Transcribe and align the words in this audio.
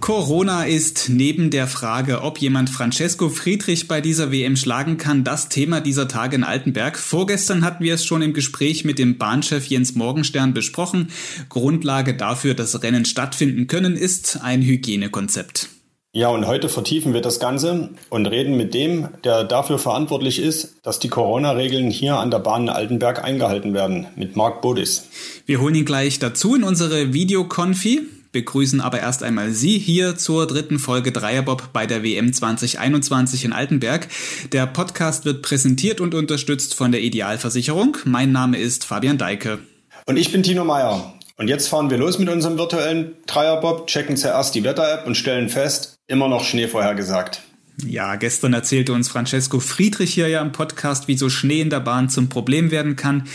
Corona 0.00 0.64
ist 0.64 1.10
neben 1.10 1.50
der 1.50 1.66
Frage, 1.66 2.22
ob 2.22 2.38
jemand 2.38 2.70
Francesco 2.70 3.28
Friedrich 3.28 3.88
bei 3.88 4.00
dieser 4.00 4.32
WM 4.32 4.56
schlagen 4.56 4.96
kann, 4.96 5.22
das 5.22 5.50
Thema 5.50 5.82
dieser 5.82 6.08
Tage 6.08 6.36
in 6.36 6.44
Altenberg. 6.44 6.98
Vorgestern 6.98 7.62
hatten 7.62 7.84
wir 7.84 7.92
es 7.92 8.06
schon 8.06 8.22
im 8.22 8.32
Gespräch 8.32 8.86
mit 8.86 8.98
dem 8.98 9.18
Bahnchef 9.18 9.66
Jens 9.66 9.96
Morgenstern 9.96 10.54
besprochen. 10.54 11.10
Grundlage 11.50 12.14
dafür, 12.14 12.54
dass 12.54 12.82
Rennen 12.82 13.04
stattfinden 13.04 13.66
können, 13.66 13.96
ist 13.96 14.40
ein 14.42 14.62
Hygienekonzept. 14.62 15.68
Ja, 16.12 16.28
und 16.28 16.46
heute 16.46 16.68
vertiefen 16.68 17.12
wir 17.12 17.20
das 17.20 17.38
Ganze 17.38 17.90
und 18.08 18.26
reden 18.26 18.56
mit 18.56 18.72
dem, 18.72 19.08
der 19.24 19.44
dafür 19.44 19.78
verantwortlich 19.78 20.40
ist, 20.40 20.76
dass 20.82 20.98
die 20.98 21.08
Corona-Regeln 21.08 21.90
hier 21.90 22.16
an 22.16 22.30
der 22.30 22.38
Bahn 22.38 22.62
in 22.62 22.68
Altenberg 22.70 23.22
eingehalten 23.22 23.74
werden, 23.74 24.06
mit 24.16 24.34
Marc 24.34 24.62
Bodis. 24.62 25.08
Wir 25.44 25.60
holen 25.60 25.74
ihn 25.74 25.84
gleich 25.84 26.18
dazu 26.18 26.54
in 26.54 26.64
unsere 26.64 27.12
Videokonfi 27.12 28.06
begrüßen 28.32 28.80
aber 28.80 29.00
erst 29.00 29.22
einmal 29.22 29.52
Sie 29.52 29.78
hier 29.78 30.16
zur 30.16 30.46
dritten 30.46 30.78
Folge 30.78 31.12
Dreierbob 31.12 31.72
bei 31.72 31.86
der 31.86 32.02
WM 32.02 32.32
2021 32.32 33.44
in 33.44 33.52
Altenberg. 33.52 34.08
Der 34.52 34.66
Podcast 34.66 35.24
wird 35.24 35.42
präsentiert 35.42 36.00
und 36.00 36.14
unterstützt 36.14 36.74
von 36.74 36.92
der 36.92 37.00
Idealversicherung. 37.00 37.96
Mein 38.04 38.32
Name 38.32 38.58
ist 38.58 38.84
Fabian 38.84 39.18
Deike. 39.18 39.58
Und 40.06 40.16
ich 40.16 40.30
bin 40.30 40.42
Tino 40.42 40.64
Meyer. 40.64 41.14
Und 41.36 41.48
jetzt 41.48 41.68
fahren 41.68 41.88
wir 41.90 41.98
los 41.98 42.18
mit 42.18 42.28
unserem 42.28 42.58
virtuellen 42.58 43.14
Dreierbob, 43.26 43.86
checken 43.86 44.16
zuerst 44.16 44.54
die 44.54 44.64
Wetter-App 44.64 45.06
und 45.06 45.16
stellen 45.16 45.48
fest, 45.48 45.97
immer 46.08 46.28
noch 46.28 46.44
Schnee 46.44 46.66
vorhergesagt. 46.66 47.42
Ja, 47.86 48.16
gestern 48.16 48.54
erzählte 48.54 48.92
uns 48.92 49.08
Francesco 49.08 49.60
Friedrich 49.60 50.12
hier 50.12 50.28
ja 50.28 50.42
im 50.42 50.50
Podcast, 50.50 51.06
wie 51.06 51.16
so 51.16 51.28
Schnee 51.28 51.60
in 51.60 51.70
der 51.70 51.78
Bahn 51.80 52.08
zum 52.08 52.28
Problem 52.28 52.72
werden 52.72 52.96
kann. 52.96 53.28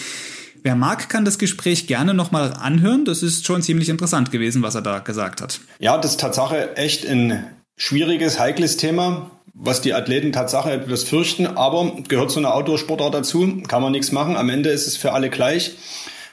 Wer 0.64 0.76
mag, 0.76 1.08
kann 1.08 1.24
das 1.24 1.38
Gespräch 1.38 1.88
gerne 1.88 2.14
nochmal 2.14 2.54
anhören. 2.54 3.06
Das 3.06 3.24
ist 3.24 3.46
schon 3.46 3.62
ziemlich 3.62 3.90
interessant 3.90 4.32
gewesen, 4.32 4.62
was 4.62 4.76
er 4.76 4.82
da 4.82 5.00
gesagt 5.00 5.42
hat. 5.42 5.62
Ja, 5.80 5.98
das 5.98 6.12
ist 6.12 6.20
Tatsache 6.20 6.76
echt 6.76 7.06
ein 7.06 7.46
schwieriges, 7.78 8.40
heikles 8.40 8.76
Thema, 8.76 9.32
was 9.54 9.82
die 9.82 9.94
Athleten 9.94 10.32
Tatsache 10.32 10.72
etwas 10.72 11.04
fürchten, 11.04 11.46
aber 11.46 11.98
gehört 12.08 12.32
zu 12.32 12.40
einer 12.40 12.54
Outdoor-Sportart 12.54 13.14
dazu, 13.14 13.62
kann 13.68 13.82
man 13.82 13.92
nichts 13.92 14.12
machen. 14.12 14.36
Am 14.36 14.50
Ende 14.50 14.70
ist 14.70 14.88
es 14.88 14.98
für 14.98 15.14
alle 15.14 15.30
gleich, 15.30 15.76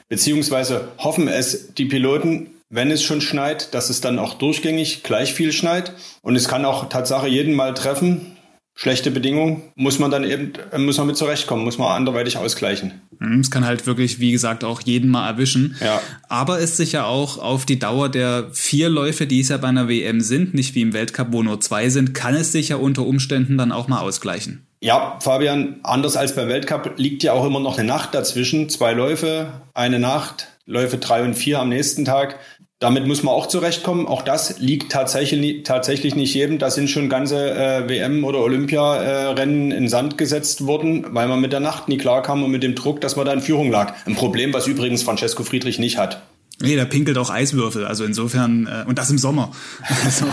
beziehungsweise 0.09 0.89
hoffen 0.97 1.27
es 1.27 1.73
die 1.73 1.85
Piloten, 1.85 2.51
wenn 2.71 2.89
es 2.89 3.03
schon 3.03 3.21
schneit, 3.21 3.73
dass 3.73 3.89
es 3.89 4.01
dann 4.01 4.17
auch 4.17 4.33
durchgängig 4.33 5.03
gleich 5.03 5.33
viel 5.33 5.51
schneit. 5.51 5.93
Und 6.21 6.35
es 6.35 6.47
kann 6.47 6.65
auch 6.65 6.89
Tatsache 6.89 7.27
jeden 7.27 7.53
mal 7.53 7.73
treffen, 7.73 8.37
schlechte 8.73 9.11
Bedingungen, 9.11 9.61
muss 9.75 9.99
man 9.99 10.09
dann 10.09 10.23
eben, 10.23 10.53
äh, 10.71 10.77
muss 10.79 10.97
man 10.97 11.07
mit 11.07 11.17
zurechtkommen, 11.17 11.65
muss 11.65 11.77
man 11.77 11.89
anderweitig 11.89 12.37
ausgleichen. 12.37 13.01
Mhm, 13.19 13.41
es 13.41 13.51
kann 13.51 13.65
halt 13.65 13.85
wirklich, 13.85 14.19
wie 14.19 14.31
gesagt, 14.31 14.63
auch 14.63 14.81
jeden 14.81 15.11
mal 15.11 15.27
erwischen. 15.27 15.75
Ja. 15.81 16.01
Aber 16.29 16.59
es 16.59 16.77
sich 16.77 16.93
ja 16.93 17.03
auch 17.03 17.37
auf 17.37 17.65
die 17.65 17.77
Dauer 17.77 18.07
der 18.07 18.47
vier 18.53 18.89
Läufe, 18.89 19.27
die 19.27 19.41
es 19.41 19.49
ja 19.49 19.57
bei 19.57 19.67
einer 19.67 19.89
WM 19.89 20.21
sind, 20.21 20.53
nicht 20.53 20.73
wie 20.73 20.81
im 20.81 20.93
Weltcup, 20.93 21.27
wo 21.31 21.43
nur 21.43 21.59
zwei 21.59 21.89
sind, 21.89 22.13
kann 22.13 22.35
es 22.35 22.53
sich 22.53 22.69
ja 22.69 22.77
unter 22.77 23.05
Umständen 23.05 23.57
dann 23.57 23.73
auch 23.73 23.89
mal 23.89 23.99
ausgleichen. 23.99 24.65
Ja, 24.79 25.19
Fabian, 25.21 25.81
anders 25.83 26.15
als 26.15 26.33
beim 26.33 26.47
Weltcup 26.47 26.93
liegt 26.97 27.21
ja 27.21 27.33
auch 27.33 27.45
immer 27.45 27.59
noch 27.59 27.77
eine 27.77 27.87
Nacht 27.87 28.15
dazwischen. 28.15 28.69
Zwei 28.69 28.93
Läufe, 28.93 29.51
eine 29.75 29.99
Nacht, 29.99 30.47
Läufe 30.65 30.97
drei 30.97 31.23
und 31.23 31.35
vier 31.35 31.59
am 31.59 31.69
nächsten 31.69 32.05
Tag. 32.05 32.39
Damit 32.81 33.05
muss 33.05 33.21
man 33.21 33.35
auch 33.35 33.45
zurechtkommen. 33.45 34.07
Auch 34.07 34.23
das 34.23 34.57
liegt 34.57 34.91
tatsächlich, 34.91 35.61
tatsächlich 35.61 36.15
nicht 36.15 36.33
jedem. 36.33 36.57
Da 36.57 36.71
sind 36.71 36.89
schon 36.89 37.09
ganze 37.09 37.51
äh, 37.51 37.87
WM- 37.87 38.23
oder 38.23 38.39
Olympiarennen 38.39 39.71
äh, 39.71 39.77
in 39.77 39.87
Sand 39.87 40.17
gesetzt 40.17 40.65
worden, 40.65 41.05
weil 41.09 41.27
man 41.27 41.39
mit 41.39 41.53
der 41.53 41.59
Nacht 41.59 41.89
nie 41.89 41.99
klarkam 41.99 42.43
und 42.43 42.49
mit 42.49 42.63
dem 42.63 42.73
Druck, 42.73 42.99
dass 42.99 43.15
man 43.15 43.27
da 43.27 43.33
in 43.33 43.41
Führung 43.41 43.69
lag. 43.69 43.93
Ein 44.07 44.15
Problem, 44.15 44.51
was 44.51 44.65
übrigens 44.65 45.03
Francesco 45.03 45.43
Friedrich 45.43 45.77
nicht 45.77 45.99
hat. 45.99 46.23
Nee, 46.61 46.75
da 46.75 46.85
pinkelt 46.85 47.17
auch 47.17 47.29
Eiswürfel. 47.29 47.85
Also 47.85 48.05
insofern, 48.05 48.67
äh, 48.67 48.85
und 48.87 48.97
das 48.97 49.09
im 49.09 49.17
Sommer. 49.17 49.51
Also 50.03 50.25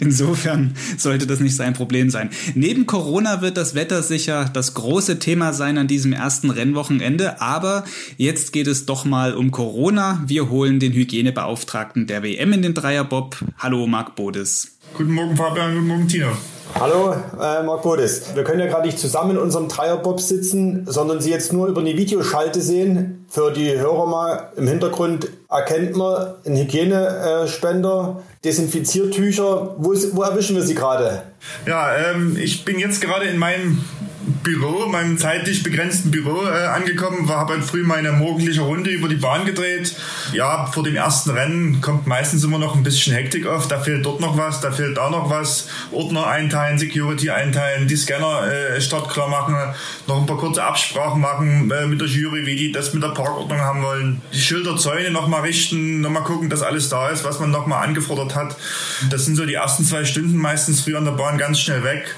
insofern 0.00 0.74
sollte 0.98 1.26
das 1.26 1.40
nicht 1.40 1.54
sein 1.54 1.74
Problem 1.74 2.10
sein. 2.10 2.30
Neben 2.54 2.86
Corona 2.86 3.40
wird 3.40 3.56
das 3.56 3.74
Wetter 3.74 4.02
sicher 4.02 4.50
das 4.52 4.74
große 4.74 5.18
Thema 5.18 5.52
sein 5.52 5.78
an 5.78 5.86
diesem 5.86 6.12
ersten 6.12 6.50
Rennwochenende. 6.50 7.40
Aber 7.40 7.84
jetzt 8.16 8.52
geht 8.52 8.66
es 8.66 8.84
doch 8.84 9.04
mal 9.04 9.34
um 9.34 9.50
Corona. 9.50 10.22
Wir 10.26 10.50
holen 10.50 10.80
den 10.80 10.92
Hygienebeauftragten 10.92 12.06
der 12.06 12.22
WM 12.22 12.52
in 12.52 12.62
den 12.62 12.74
Dreierbob. 12.74 13.36
Hallo, 13.58 13.86
Marc 13.86 14.16
Bodis. 14.16 14.76
Guten 14.94 15.12
Morgen, 15.12 15.36
Fabian. 15.36 15.74
Guten 15.74 15.86
Morgen, 15.86 16.08
Tino. 16.08 16.32
Hallo, 16.80 17.12
äh, 17.12 17.62
Marc 17.62 17.82
Bodis. 17.82 18.34
Wir 18.34 18.44
können 18.44 18.60
ja 18.60 18.66
gerade 18.66 18.86
nicht 18.86 18.98
zusammen 18.98 19.32
in 19.32 19.38
unserem 19.38 19.68
Dreierbob 19.68 20.20
sitzen, 20.20 20.84
sondern 20.88 21.20
Sie 21.20 21.30
jetzt 21.30 21.52
nur 21.52 21.68
über 21.68 21.80
eine 21.80 21.96
Videoschalte 21.96 22.60
sehen. 22.60 23.24
Für 23.28 23.52
die 23.52 23.78
Hörer 23.78 24.06
mal 24.06 24.52
im 24.56 24.66
Hintergrund 24.66 25.28
erkennt 25.48 25.96
man 25.96 26.34
einen 26.44 26.56
Hygienespender, 26.56 28.22
Desinfiziertücher. 28.44 29.76
Wo, 29.78 29.92
ist, 29.92 30.16
wo 30.16 30.22
erwischen 30.22 30.56
wir 30.56 30.62
Sie 30.62 30.74
gerade? 30.74 31.22
Ja, 31.66 31.94
ähm, 31.96 32.36
ich 32.40 32.64
bin 32.64 32.78
jetzt 32.78 33.00
gerade 33.00 33.26
in 33.26 33.38
meinem 33.38 33.84
Büro, 34.42 34.86
meinem 34.86 35.18
zeitlich 35.18 35.62
begrenzten 35.62 36.10
Büro 36.10 36.44
äh, 36.44 36.66
angekommen, 36.66 37.28
war 37.28 37.38
habe 37.38 37.54
halt 37.54 37.64
früh 37.64 37.82
meine 37.82 38.12
morgendliche 38.12 38.60
Runde 38.60 38.90
über 38.90 39.08
die 39.08 39.16
Bahn 39.16 39.44
gedreht. 39.44 39.94
Ja, 40.32 40.66
vor 40.66 40.84
dem 40.84 40.94
ersten 40.94 41.30
Rennen 41.30 41.80
kommt 41.80 42.06
meistens 42.06 42.44
immer 42.44 42.58
noch 42.58 42.76
ein 42.76 42.82
bisschen 42.82 43.14
Hektik 43.14 43.46
auf. 43.46 43.68
Da 43.68 43.80
fehlt 43.80 44.06
dort 44.06 44.20
noch 44.20 44.36
was, 44.36 44.60
da 44.60 44.70
fehlt 44.70 44.96
da 44.96 45.10
noch 45.10 45.28
was. 45.28 45.68
Ordner 45.90 46.26
einteilen, 46.26 46.78
Security 46.78 47.30
einteilen, 47.30 47.88
die 47.88 47.96
Scanner 47.96 48.46
äh, 48.46 48.80
startklar 48.80 49.28
machen, 49.28 49.56
noch 50.06 50.20
ein 50.20 50.26
paar 50.26 50.38
kurze 50.38 50.62
Absprachen 50.62 51.20
machen 51.20 51.70
äh, 51.70 51.86
mit 51.86 52.00
der 52.00 52.08
Jury, 52.08 52.46
wie 52.46 52.56
die 52.56 52.72
das 52.72 52.94
mit 52.94 53.02
der 53.02 53.08
Parkordnung 53.08 53.60
haben 53.60 53.82
wollen. 53.82 54.22
Die 54.32 54.40
Schilderzäune 54.40 55.10
nochmal 55.10 55.42
richten, 55.42 56.00
nochmal 56.00 56.22
gucken, 56.22 56.48
dass 56.48 56.62
alles 56.62 56.88
da 56.88 57.08
ist, 57.10 57.24
was 57.24 57.40
man 57.40 57.50
nochmal 57.50 57.86
angefordert 57.86 58.34
hat. 58.34 58.56
Das 59.10 59.24
sind 59.24 59.36
so 59.36 59.46
die 59.46 59.54
ersten 59.54 59.84
zwei 59.84 60.04
Stunden 60.04 60.36
meistens 60.36 60.80
früh 60.80 60.96
an 60.96 61.04
der 61.04 61.12
Bahn 61.12 61.38
ganz 61.38 61.60
schnell 61.60 61.82
weg. 61.82 62.14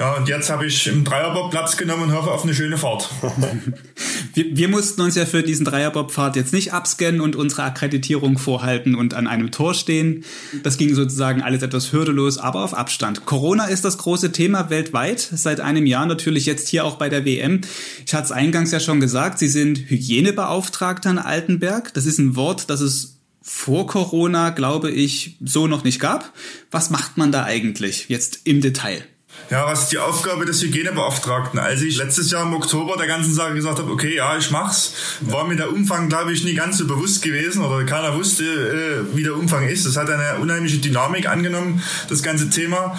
Ja, 0.00 0.14
und 0.14 0.28
jetzt 0.30 0.48
habe 0.48 0.64
ich 0.64 0.86
im 0.86 1.04
Dreierbob 1.04 1.50
Platz 1.50 1.76
genommen 1.76 2.04
und 2.04 2.12
hoffe 2.14 2.30
auf 2.30 2.42
eine 2.42 2.54
schöne 2.54 2.78
Fahrt. 2.78 3.10
wir, 4.34 4.56
wir, 4.56 4.68
mussten 4.68 5.02
uns 5.02 5.14
ja 5.14 5.26
für 5.26 5.42
diesen 5.42 5.66
Dreierbob-Fahrt 5.66 6.36
jetzt 6.36 6.54
nicht 6.54 6.72
abscannen 6.72 7.20
und 7.20 7.36
unsere 7.36 7.64
Akkreditierung 7.64 8.38
vorhalten 8.38 8.94
und 8.94 9.12
an 9.12 9.26
einem 9.26 9.50
Tor 9.50 9.74
stehen. 9.74 10.24
Das 10.62 10.78
ging 10.78 10.94
sozusagen 10.94 11.42
alles 11.42 11.62
etwas 11.62 11.92
hürdelos, 11.92 12.38
aber 12.38 12.64
auf 12.64 12.72
Abstand. 12.72 13.26
Corona 13.26 13.66
ist 13.66 13.84
das 13.84 13.98
große 13.98 14.32
Thema 14.32 14.70
weltweit, 14.70 15.20
seit 15.20 15.60
einem 15.60 15.84
Jahr 15.84 16.06
natürlich 16.06 16.46
jetzt 16.46 16.68
hier 16.68 16.86
auch 16.86 16.96
bei 16.96 17.10
der 17.10 17.26
WM. 17.26 17.60
Ich 18.06 18.14
hatte 18.14 18.24
es 18.24 18.32
eingangs 18.32 18.70
ja 18.70 18.80
schon 18.80 19.00
gesagt, 19.00 19.38
Sie 19.38 19.48
sind 19.48 19.90
Hygienebeauftragter 19.90 21.10
in 21.10 21.18
Altenberg. 21.18 21.92
Das 21.92 22.06
ist 22.06 22.18
ein 22.18 22.36
Wort, 22.36 22.70
das 22.70 22.80
es 22.80 23.18
vor 23.42 23.86
Corona, 23.86 24.48
glaube 24.48 24.90
ich, 24.90 25.36
so 25.44 25.66
noch 25.66 25.84
nicht 25.84 26.00
gab. 26.00 26.32
Was 26.70 26.88
macht 26.88 27.18
man 27.18 27.32
da 27.32 27.44
eigentlich 27.44 28.06
jetzt 28.08 28.40
im 28.44 28.62
Detail? 28.62 29.04
Ja, 29.50 29.66
was 29.66 29.82
ist 29.82 29.88
die 29.92 29.98
Aufgabe 29.98 30.46
des 30.46 30.62
Hygienebeauftragten? 30.62 31.58
Als 31.58 31.82
ich 31.82 31.96
letztes 31.96 32.30
Jahr 32.30 32.44
im 32.44 32.54
Oktober 32.54 32.96
der 32.96 33.08
ganzen 33.08 33.34
Sache 33.34 33.52
gesagt 33.52 33.80
habe, 33.80 33.90
okay, 33.90 34.14
ja, 34.14 34.36
ich 34.36 34.52
mach's, 34.52 34.94
war 35.22 35.44
mir 35.44 35.56
der 35.56 35.72
Umfang, 35.72 36.08
glaube 36.08 36.32
ich, 36.32 36.44
nie 36.44 36.54
ganz 36.54 36.78
so 36.78 36.86
bewusst 36.86 37.20
gewesen 37.20 37.64
oder 37.64 37.84
keiner 37.84 38.14
wusste, 38.14 38.44
äh, 38.44 39.16
wie 39.16 39.24
der 39.24 39.34
Umfang 39.34 39.66
ist. 39.66 39.84
Das 39.86 39.96
hat 39.96 40.08
eine 40.08 40.38
unheimliche 40.38 40.78
Dynamik 40.78 41.28
angenommen, 41.28 41.82
das 42.08 42.22
ganze 42.22 42.48
Thema. 42.48 42.96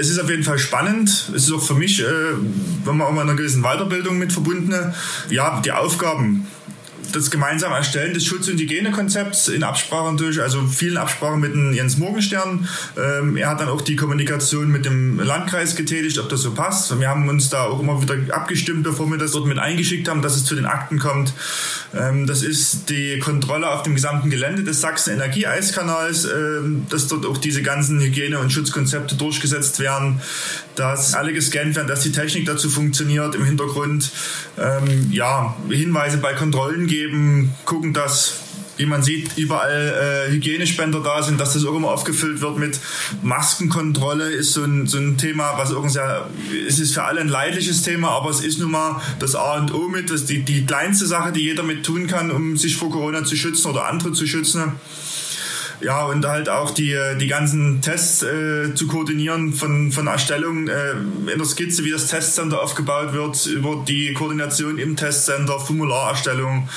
Es 0.00 0.10
ist 0.10 0.18
auf 0.18 0.28
jeden 0.28 0.42
Fall 0.42 0.58
spannend. 0.58 1.30
Es 1.32 1.44
ist 1.44 1.52
auch 1.52 1.62
für 1.64 1.74
mich, 1.74 2.00
äh, 2.00 2.04
wenn 2.84 2.96
man 2.96 3.06
auch 3.06 3.12
mal 3.12 3.22
einer 3.22 3.36
gewissen 3.36 3.62
Weiterbildung 3.62 4.18
mit 4.18 4.32
verbundene, 4.32 4.94
ja, 5.30 5.60
die 5.60 5.70
Aufgaben 5.70 6.48
das 7.14 7.30
gemeinsame 7.30 7.76
Erstellen 7.76 8.14
des 8.14 8.24
Schutz- 8.24 8.48
und 8.48 8.58
Hygienekonzepts 8.58 9.48
in 9.48 9.62
Absprachen 9.62 10.16
durch, 10.16 10.40
also 10.40 10.66
vielen 10.66 10.96
Absprachen 10.96 11.40
mit 11.40 11.52
dem 11.54 11.72
Jens 11.72 11.96
Morgenstern. 11.96 12.68
Ähm, 12.96 13.36
er 13.36 13.50
hat 13.50 13.60
dann 13.60 13.68
auch 13.68 13.80
die 13.80 13.96
Kommunikation 13.96 14.70
mit 14.70 14.84
dem 14.84 15.20
Landkreis 15.20 15.76
getätigt, 15.76 16.18
ob 16.18 16.28
das 16.28 16.40
so 16.40 16.52
passt. 16.52 16.98
Wir 16.98 17.08
haben 17.08 17.28
uns 17.28 17.50
da 17.50 17.64
auch 17.64 17.80
immer 17.80 18.00
wieder 18.02 18.16
abgestimmt, 18.34 18.82
bevor 18.82 19.10
wir 19.10 19.18
das 19.18 19.32
dort 19.32 19.46
mit 19.46 19.58
eingeschickt 19.58 20.08
haben, 20.08 20.22
dass 20.22 20.36
es 20.36 20.44
zu 20.44 20.54
den 20.54 20.66
Akten 20.66 20.98
kommt. 20.98 21.32
Ähm, 21.94 22.26
das 22.26 22.42
ist 22.42 22.90
die 22.90 23.18
Kontrolle 23.20 23.68
auf 23.70 23.82
dem 23.82 23.94
gesamten 23.94 24.30
Gelände 24.30 24.64
des 24.64 24.80
Sachsen 24.80 25.14
Energieeiskanals, 25.14 26.24
ähm, 26.24 26.86
dass 26.90 27.08
dort 27.08 27.26
auch 27.26 27.38
diese 27.38 27.62
ganzen 27.62 28.00
Hygiene- 28.00 28.38
und 28.38 28.52
Schutzkonzepte 28.52 29.14
durchgesetzt 29.14 29.78
werden, 29.80 30.20
dass 30.74 31.14
alle 31.14 31.32
gescannt 31.32 31.76
werden, 31.76 31.88
dass 31.88 32.00
die 32.00 32.12
Technik 32.12 32.46
dazu 32.46 32.68
funktioniert 32.68 33.34
im 33.34 33.44
Hintergrund. 33.44 34.10
Ähm, 34.58 35.08
ja, 35.10 35.54
Hinweise 35.68 36.18
bei 36.18 36.34
Kontrollen 36.34 36.86
geben, 36.86 37.03
gucken, 37.64 37.92
dass 37.92 38.40
wie 38.76 38.86
man 38.86 39.02
sieht, 39.02 39.36
überall 39.36 40.26
äh, 40.28 40.32
Hygienespender 40.32 41.00
da 41.00 41.22
sind, 41.22 41.40
dass 41.40 41.52
das 41.52 41.62
immer 41.62 41.90
aufgefüllt 41.90 42.40
wird 42.40 42.58
mit 42.58 42.80
Maskenkontrolle, 43.22 44.30
ist 44.30 44.52
so 44.52 44.64
ein, 44.64 44.86
so 44.86 44.98
ein 44.98 45.16
Thema, 45.16 45.56
was 45.56 45.72
auch 45.72 45.88
sehr, 45.88 46.28
es 46.66 46.78
ist 46.78 46.94
für 46.94 47.04
alle 47.04 47.20
ein 47.20 47.28
leidliches 47.28 47.82
Thema, 47.82 48.10
aber 48.10 48.30
es 48.30 48.40
ist 48.40 48.58
nun 48.58 48.72
mal 48.72 49.00
das 49.18 49.36
A 49.36 49.58
und 49.58 49.72
O 49.72 49.88
mit, 49.88 50.10
das 50.10 50.24
die, 50.24 50.42
die 50.42 50.66
kleinste 50.66 51.06
Sache, 51.06 51.32
die 51.32 51.42
jeder 51.42 51.62
mit 51.62 51.84
tun 51.84 52.06
kann, 52.06 52.30
um 52.30 52.56
sich 52.56 52.76
vor 52.76 52.90
Corona 52.90 53.24
zu 53.24 53.36
schützen 53.36 53.70
oder 53.70 53.86
andere 53.86 54.12
zu 54.12 54.26
schützen. 54.26 54.72
Ja, 55.84 56.06
und 56.06 56.24
halt 56.26 56.48
auch 56.48 56.70
die, 56.70 56.96
die 57.20 57.26
ganzen 57.26 57.82
Tests 57.82 58.22
äh, 58.22 58.74
zu 58.74 58.86
koordinieren 58.86 59.52
von, 59.52 59.92
von 59.92 60.06
Erstellung 60.06 60.66
äh, 60.66 60.92
in 60.92 61.26
der 61.36 61.44
Skizze, 61.44 61.84
wie 61.84 61.90
das 61.90 62.06
Testcenter 62.06 62.62
aufgebaut 62.62 63.12
wird, 63.12 63.44
über 63.44 63.84
die 63.86 64.14
Koordination 64.14 64.78
im 64.78 64.96
Testcenter, 64.96 65.60
Formularerstellung, 65.60 66.70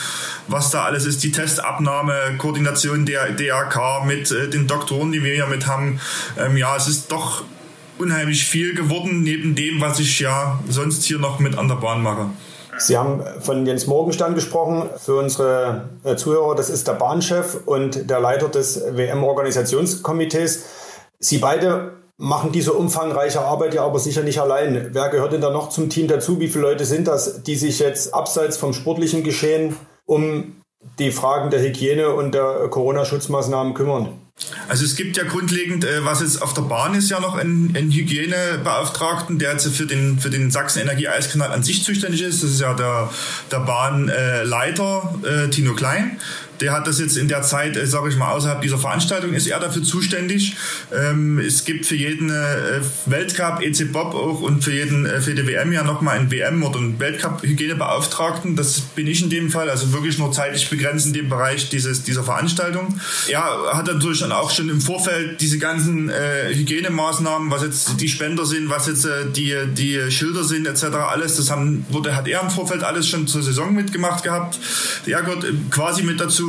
was 0.49 0.71
da 0.71 0.83
alles 0.83 1.05
ist, 1.05 1.23
die 1.23 1.31
Testabnahme, 1.31 2.35
Koordination 2.37 3.05
der 3.05 3.31
DRK 3.31 4.03
mit 4.05 4.29
äh, 4.31 4.49
den 4.49 4.67
Doktoren, 4.67 5.13
die 5.13 5.23
wir 5.23 5.33
hier 5.33 5.47
mit 5.47 5.67
haben. 5.67 6.01
Ähm, 6.37 6.57
ja, 6.57 6.75
es 6.75 6.89
ist 6.89 7.09
doch 7.09 7.45
unheimlich 7.97 8.43
viel 8.43 8.75
geworden, 8.75 9.23
neben 9.23 9.55
dem, 9.55 9.79
was 9.79 10.01
ich 10.01 10.19
ja 10.19 10.59
sonst 10.67 11.05
hier 11.05 11.19
noch 11.19 11.39
mit 11.39 11.57
an 11.57 11.69
der 11.69 11.75
Bahn 11.75 12.03
mache. 12.03 12.29
Sie 12.79 12.97
haben 12.97 13.23
von 13.39 13.65
Jens 13.65 13.87
Morgenstern 13.87 14.35
gesprochen. 14.35 14.89
Für 14.97 15.15
unsere 15.15 15.89
äh, 16.03 16.15
Zuhörer, 16.15 16.55
das 16.55 16.69
ist 16.69 16.87
der 16.87 16.93
Bahnchef 16.93 17.59
und 17.65 18.09
der 18.09 18.19
Leiter 18.19 18.49
des 18.49 18.81
WM-Organisationskomitees. 18.95 20.65
Sie 21.19 21.39
beide 21.39 21.93
machen 22.17 22.51
diese 22.51 22.73
umfangreiche 22.73 23.41
Arbeit 23.41 23.73
ja 23.73 23.83
aber 23.85 23.99
sicher 23.99 24.23
nicht 24.23 24.39
allein. 24.39 24.89
Wer 24.91 25.09
gehört 25.09 25.33
denn 25.33 25.41
da 25.41 25.51
noch 25.51 25.69
zum 25.69 25.89
Team 25.89 26.07
dazu? 26.07 26.39
Wie 26.39 26.47
viele 26.47 26.63
Leute 26.63 26.85
sind 26.85 27.07
das, 27.07 27.43
die 27.43 27.55
sich 27.55 27.79
jetzt 27.79 28.13
abseits 28.13 28.57
vom 28.57 28.73
sportlichen 28.73 29.23
Geschehen 29.23 29.75
um 30.05 30.61
die 30.99 31.11
Fragen 31.11 31.49
der 31.49 31.61
Hygiene 31.61 32.09
und 32.13 32.33
der 32.33 32.67
Corona-Schutzmaßnahmen 32.69 33.73
kümmern? 33.73 34.26
Also 34.67 34.85
es 34.85 34.95
gibt 34.95 35.17
ja 35.17 35.23
grundlegend, 35.23 35.83
äh, 35.83 36.05
was 36.05 36.21
jetzt 36.21 36.41
auf 36.41 36.53
der 36.53 36.61
Bahn 36.61 36.93
ist, 36.93 37.09
ja 37.09 37.19
noch 37.19 37.35
einen, 37.35 37.75
einen 37.75 37.91
Hygienebeauftragten, 37.91 39.39
der 39.39 39.53
jetzt 39.53 39.67
für 39.67 39.87
den, 39.87 40.19
für 40.19 40.29
den 40.29 40.51
Sachsen 40.51 40.81
Energie-Eiskanal 40.81 41.51
an 41.51 41.63
sich 41.63 41.83
zuständig 41.83 42.21
ist. 42.21 42.43
Das 42.43 42.51
ist 42.51 42.61
ja 42.61 42.73
der, 42.73 43.09
der 43.51 43.59
Bahnleiter 43.61 45.15
äh, 45.23 45.49
Tino 45.49 45.73
Klein. 45.73 46.19
Der 46.61 46.71
hat 46.71 46.87
das 46.87 46.99
jetzt 46.99 47.17
in 47.17 47.27
der 47.27 47.41
Zeit, 47.41 47.77
äh, 47.77 47.85
sage 47.85 48.09
ich 48.09 48.15
mal, 48.15 48.31
außerhalb 48.31 48.61
dieser 48.61 48.77
Veranstaltung 48.77 49.33
ist 49.33 49.47
er 49.47 49.59
dafür 49.59 49.83
zuständig. 49.83 50.55
Ähm, 50.93 51.39
es 51.39 51.65
gibt 51.65 51.85
für 51.85 51.95
jeden 51.95 52.29
äh, 52.29 52.81
Weltcup, 53.05 53.61
EC 53.61 53.91
Bob 53.91 54.13
auch 54.13 54.41
und 54.41 54.63
für 54.63 54.73
jeden 54.73 55.05
äh, 55.05 55.21
für 55.21 55.35
die 55.35 55.45
WM 55.45 55.71
ja 55.71 55.83
nochmal 55.83 56.17
einen 56.17 56.31
WM- 56.31 56.63
oder 56.63 56.79
einen 56.79 56.99
Weltcup-Hygienebeauftragten. 56.99 58.55
Das 58.55 58.81
bin 58.81 59.07
ich 59.07 59.21
in 59.21 59.29
dem 59.29 59.49
Fall, 59.49 59.69
also 59.69 59.93
wirklich 59.93 60.17
nur 60.17 60.31
zeitlich 60.31 60.69
begrenzt 60.69 61.05
in 61.07 61.13
dem 61.13 61.29
Bereich 61.29 61.69
dieses, 61.69 62.03
dieser 62.03 62.23
Veranstaltung. 62.23 62.99
Er 63.27 63.43
hat 63.73 63.87
natürlich 63.87 64.19
dann 64.19 64.31
auch 64.31 64.51
schon 64.51 64.69
im 64.69 64.81
Vorfeld 64.81 65.41
diese 65.41 65.59
ganzen 65.59 66.11
Hygienemaßnahmen, 66.49 67.51
was 67.51 67.63
jetzt 67.63 68.01
die 68.01 68.09
Spender 68.09 68.45
sind, 68.45 68.69
was 68.69 68.87
jetzt 68.87 69.07
die, 69.35 69.53
die 69.73 69.99
Schilder 70.09 70.43
sind 70.43 70.67
etc. 70.67 70.85
alles, 70.95 71.37
das 71.37 71.49
haben, 71.49 71.85
wurde, 71.89 72.15
hat 72.15 72.27
er 72.27 72.41
im 72.41 72.49
Vorfeld 72.49 72.83
alles 72.83 73.07
schon 73.07 73.27
zur 73.27 73.43
Saison 73.43 73.73
mitgemacht 73.73 74.23
gehabt. 74.23 74.59
Er 75.05 75.21
gehört 75.21 75.45
quasi 75.71 76.03
mit 76.03 76.19
dazu 76.19 76.46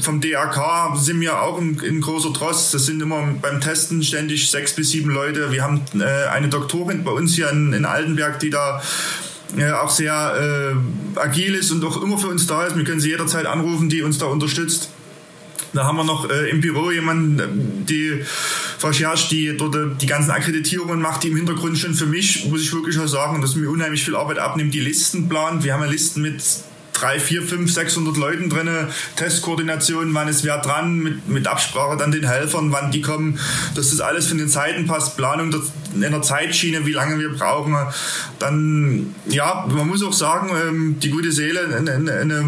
vom 0.00 0.20
DRK 0.20 0.96
sind 0.96 1.20
wir 1.20 1.42
auch 1.42 1.58
ein, 1.58 1.80
ein 1.82 2.00
großer 2.00 2.32
Trost. 2.32 2.74
Das 2.74 2.86
sind 2.86 3.02
immer 3.02 3.22
beim 3.40 3.60
Testen 3.60 4.02
ständig 4.02 4.50
sechs 4.50 4.74
bis 4.74 4.90
sieben 4.90 5.10
Leute. 5.10 5.52
Wir 5.52 5.62
haben 5.62 5.82
äh, 5.98 6.28
eine 6.28 6.48
Doktorin 6.48 7.04
bei 7.04 7.10
uns 7.10 7.34
hier 7.34 7.50
in, 7.50 7.72
in 7.72 7.84
Altenberg, 7.84 8.38
die 8.38 8.50
da 8.50 8.82
äh, 9.56 9.70
auch 9.70 9.90
sehr 9.90 10.74
äh, 11.16 11.18
agil 11.18 11.54
ist 11.54 11.70
und 11.70 11.84
auch 11.84 12.02
immer 12.02 12.18
für 12.18 12.28
uns 12.28 12.46
da 12.46 12.66
ist. 12.66 12.76
Wir 12.76 12.84
können 12.84 13.00
sie 13.00 13.10
jederzeit 13.10 13.46
anrufen, 13.46 13.88
die 13.88 14.02
uns 14.02 14.18
da 14.18 14.26
unterstützt. 14.26 14.90
Da 15.72 15.84
haben 15.84 15.96
wir 15.96 16.04
noch 16.04 16.30
äh, 16.30 16.48
im 16.50 16.60
Büro 16.60 16.90
jemanden, 16.90 17.84
die 17.86 18.22
Frau 18.78 18.90
die 18.90 19.56
dort 19.56 19.74
äh, 19.74 19.86
die 20.00 20.06
ganzen 20.06 20.30
Akkreditierungen 20.30 21.00
macht, 21.00 21.24
die 21.24 21.28
im 21.28 21.36
Hintergrund 21.36 21.78
schon 21.78 21.94
für 21.94 22.06
mich, 22.06 22.46
muss 22.46 22.62
ich 22.62 22.72
wirklich 22.72 22.98
auch 22.98 23.06
sagen, 23.06 23.42
dass 23.42 23.54
mir 23.54 23.68
unheimlich 23.68 24.04
viel 24.04 24.16
Arbeit 24.16 24.38
abnimmt, 24.38 24.72
die 24.72 24.80
Listen 24.80 25.28
plant. 25.28 25.64
Wir 25.64 25.74
haben 25.74 25.82
ja 25.82 25.90
Listen 25.90 26.22
mit 26.22 26.42
drei, 27.00 27.20
vier, 27.20 27.42
fünf, 27.42 27.72
600 27.72 28.16
Leuten 28.16 28.50
drin, 28.50 28.68
Testkoordination, 29.16 30.14
wann 30.14 30.28
ist 30.28 30.44
wer 30.44 30.58
dran, 30.58 30.98
mit, 30.98 31.28
mit 31.28 31.46
Absprache 31.46 31.96
dann 31.96 32.12
den 32.12 32.26
Helfern, 32.26 32.72
wann 32.72 32.90
die 32.90 33.02
kommen, 33.02 33.38
dass 33.74 33.90
das 33.90 34.00
alles 34.00 34.26
von 34.26 34.38
den 34.38 34.48
Zeiten 34.48 34.86
passt, 34.86 35.16
Planung 35.16 35.52
in 35.94 36.00
der 36.00 36.22
Zeitschiene, 36.22 36.86
wie 36.86 36.92
lange 36.92 37.18
wir 37.18 37.34
brauchen. 37.34 37.76
Dann, 38.38 39.14
ja, 39.26 39.66
man 39.68 39.88
muss 39.88 40.02
auch 40.02 40.12
sagen, 40.12 40.50
ähm, 40.50 40.96
die 41.00 41.10
gute 41.10 41.32
Seele, 41.32 41.60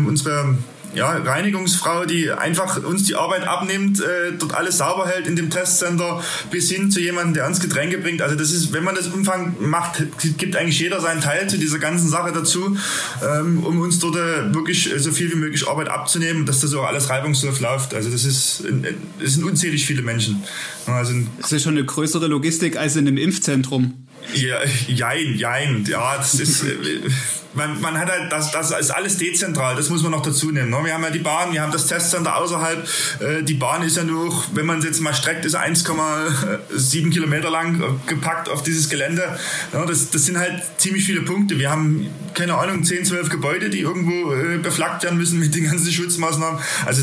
unsere 0.06 0.56
ja, 0.94 1.10
Reinigungsfrau, 1.10 2.04
die 2.04 2.30
einfach 2.30 2.82
uns 2.82 3.04
die 3.04 3.14
Arbeit 3.14 3.46
abnimmt, 3.46 4.00
äh, 4.00 4.32
dort 4.38 4.54
alles 4.54 4.78
sauber 4.78 5.06
hält 5.06 5.26
in 5.26 5.36
dem 5.36 5.50
Testcenter, 5.50 6.22
bis 6.50 6.70
hin 6.70 6.90
zu 6.90 7.00
jemandem, 7.00 7.34
der 7.34 7.46
uns 7.46 7.60
Getränke 7.60 7.98
bringt. 7.98 8.22
Also 8.22 8.36
das 8.36 8.50
ist, 8.50 8.72
wenn 8.72 8.84
man 8.84 8.94
das 8.94 9.08
Umfang 9.08 9.54
macht, 9.60 10.04
gibt 10.38 10.56
eigentlich 10.56 10.78
jeder 10.78 11.00
seinen 11.00 11.20
Teil 11.20 11.48
zu 11.48 11.58
dieser 11.58 11.78
ganzen 11.78 12.08
Sache 12.08 12.32
dazu, 12.32 12.76
ähm, 13.22 13.64
um 13.64 13.80
uns 13.80 13.98
dort 13.98 14.16
äh, 14.16 14.54
wirklich 14.54 14.90
so 14.98 15.12
viel 15.12 15.30
wie 15.32 15.36
möglich 15.36 15.68
Arbeit 15.68 15.88
abzunehmen, 15.88 16.46
dass 16.46 16.60
das 16.60 16.74
auch 16.74 16.84
alles 16.84 17.10
reibungslos 17.10 17.60
läuft. 17.60 17.94
Also 17.94 18.10
das 18.10 18.24
ist, 18.24 18.64
es 19.22 19.34
sind 19.34 19.44
unzählig 19.44 19.86
viele 19.86 20.02
Menschen. 20.02 20.42
Also, 20.86 21.14
das 21.40 21.52
ist 21.52 21.62
schon 21.62 21.76
eine 21.76 21.84
größere 21.84 22.26
Logistik 22.26 22.76
als 22.76 22.96
in 22.96 23.06
einem 23.06 23.16
Impfzentrum. 23.16 24.06
Ja, 24.34 24.58
jein, 24.86 25.36
jein. 25.36 25.84
Ja, 25.88 26.16
das 26.16 26.34
ist, 26.34 26.62
äh, 26.64 27.00
man, 27.54 27.80
man 27.80 27.98
hat 27.98 28.08
halt, 28.08 28.30
das, 28.30 28.52
das 28.52 28.70
ist 28.70 28.90
alles 28.90 29.16
dezentral, 29.16 29.74
das 29.74 29.88
muss 29.88 30.02
man 30.02 30.12
noch 30.12 30.22
dazu 30.22 30.50
nehmen. 30.50 30.70
Ne? 30.70 30.78
Wir 30.84 30.94
haben 30.94 31.02
ja 31.02 31.10
die 31.10 31.18
Bahn, 31.18 31.52
wir 31.52 31.62
haben 31.62 31.72
das 31.72 31.86
Testcenter 31.86 32.36
außerhalb. 32.36 32.88
Äh, 33.20 33.42
die 33.42 33.54
Bahn 33.54 33.82
ist 33.82 33.96
ja 33.96 34.04
nur, 34.04 34.32
wenn 34.54 34.66
man 34.66 34.78
es 34.78 34.84
jetzt 34.84 35.00
mal 35.00 35.14
streckt, 35.14 35.44
ist 35.44 35.56
1,7 35.56 37.10
Kilometer 37.10 37.50
lang 37.50 37.80
äh, 37.80 37.86
gepackt 38.08 38.48
auf 38.48 38.62
dieses 38.62 38.88
Gelände. 38.88 39.38
Das, 39.72 40.10
das 40.10 40.24
sind 40.26 40.38
halt 40.38 40.62
ziemlich 40.78 41.04
viele 41.04 41.22
Punkte. 41.22 41.58
Wir 41.58 41.70
haben, 41.70 42.08
keine 42.34 42.54
Ahnung, 42.54 42.84
10, 42.84 43.04
12 43.04 43.28
Gebäude, 43.28 43.70
die 43.70 43.80
irgendwo 43.80 44.32
beflaggt 44.62 45.02
werden 45.02 45.18
müssen 45.18 45.38
mit 45.38 45.54
den 45.54 45.64
ganzen 45.64 45.90
Schutzmaßnahmen. 45.90 46.60
Also 46.86 47.02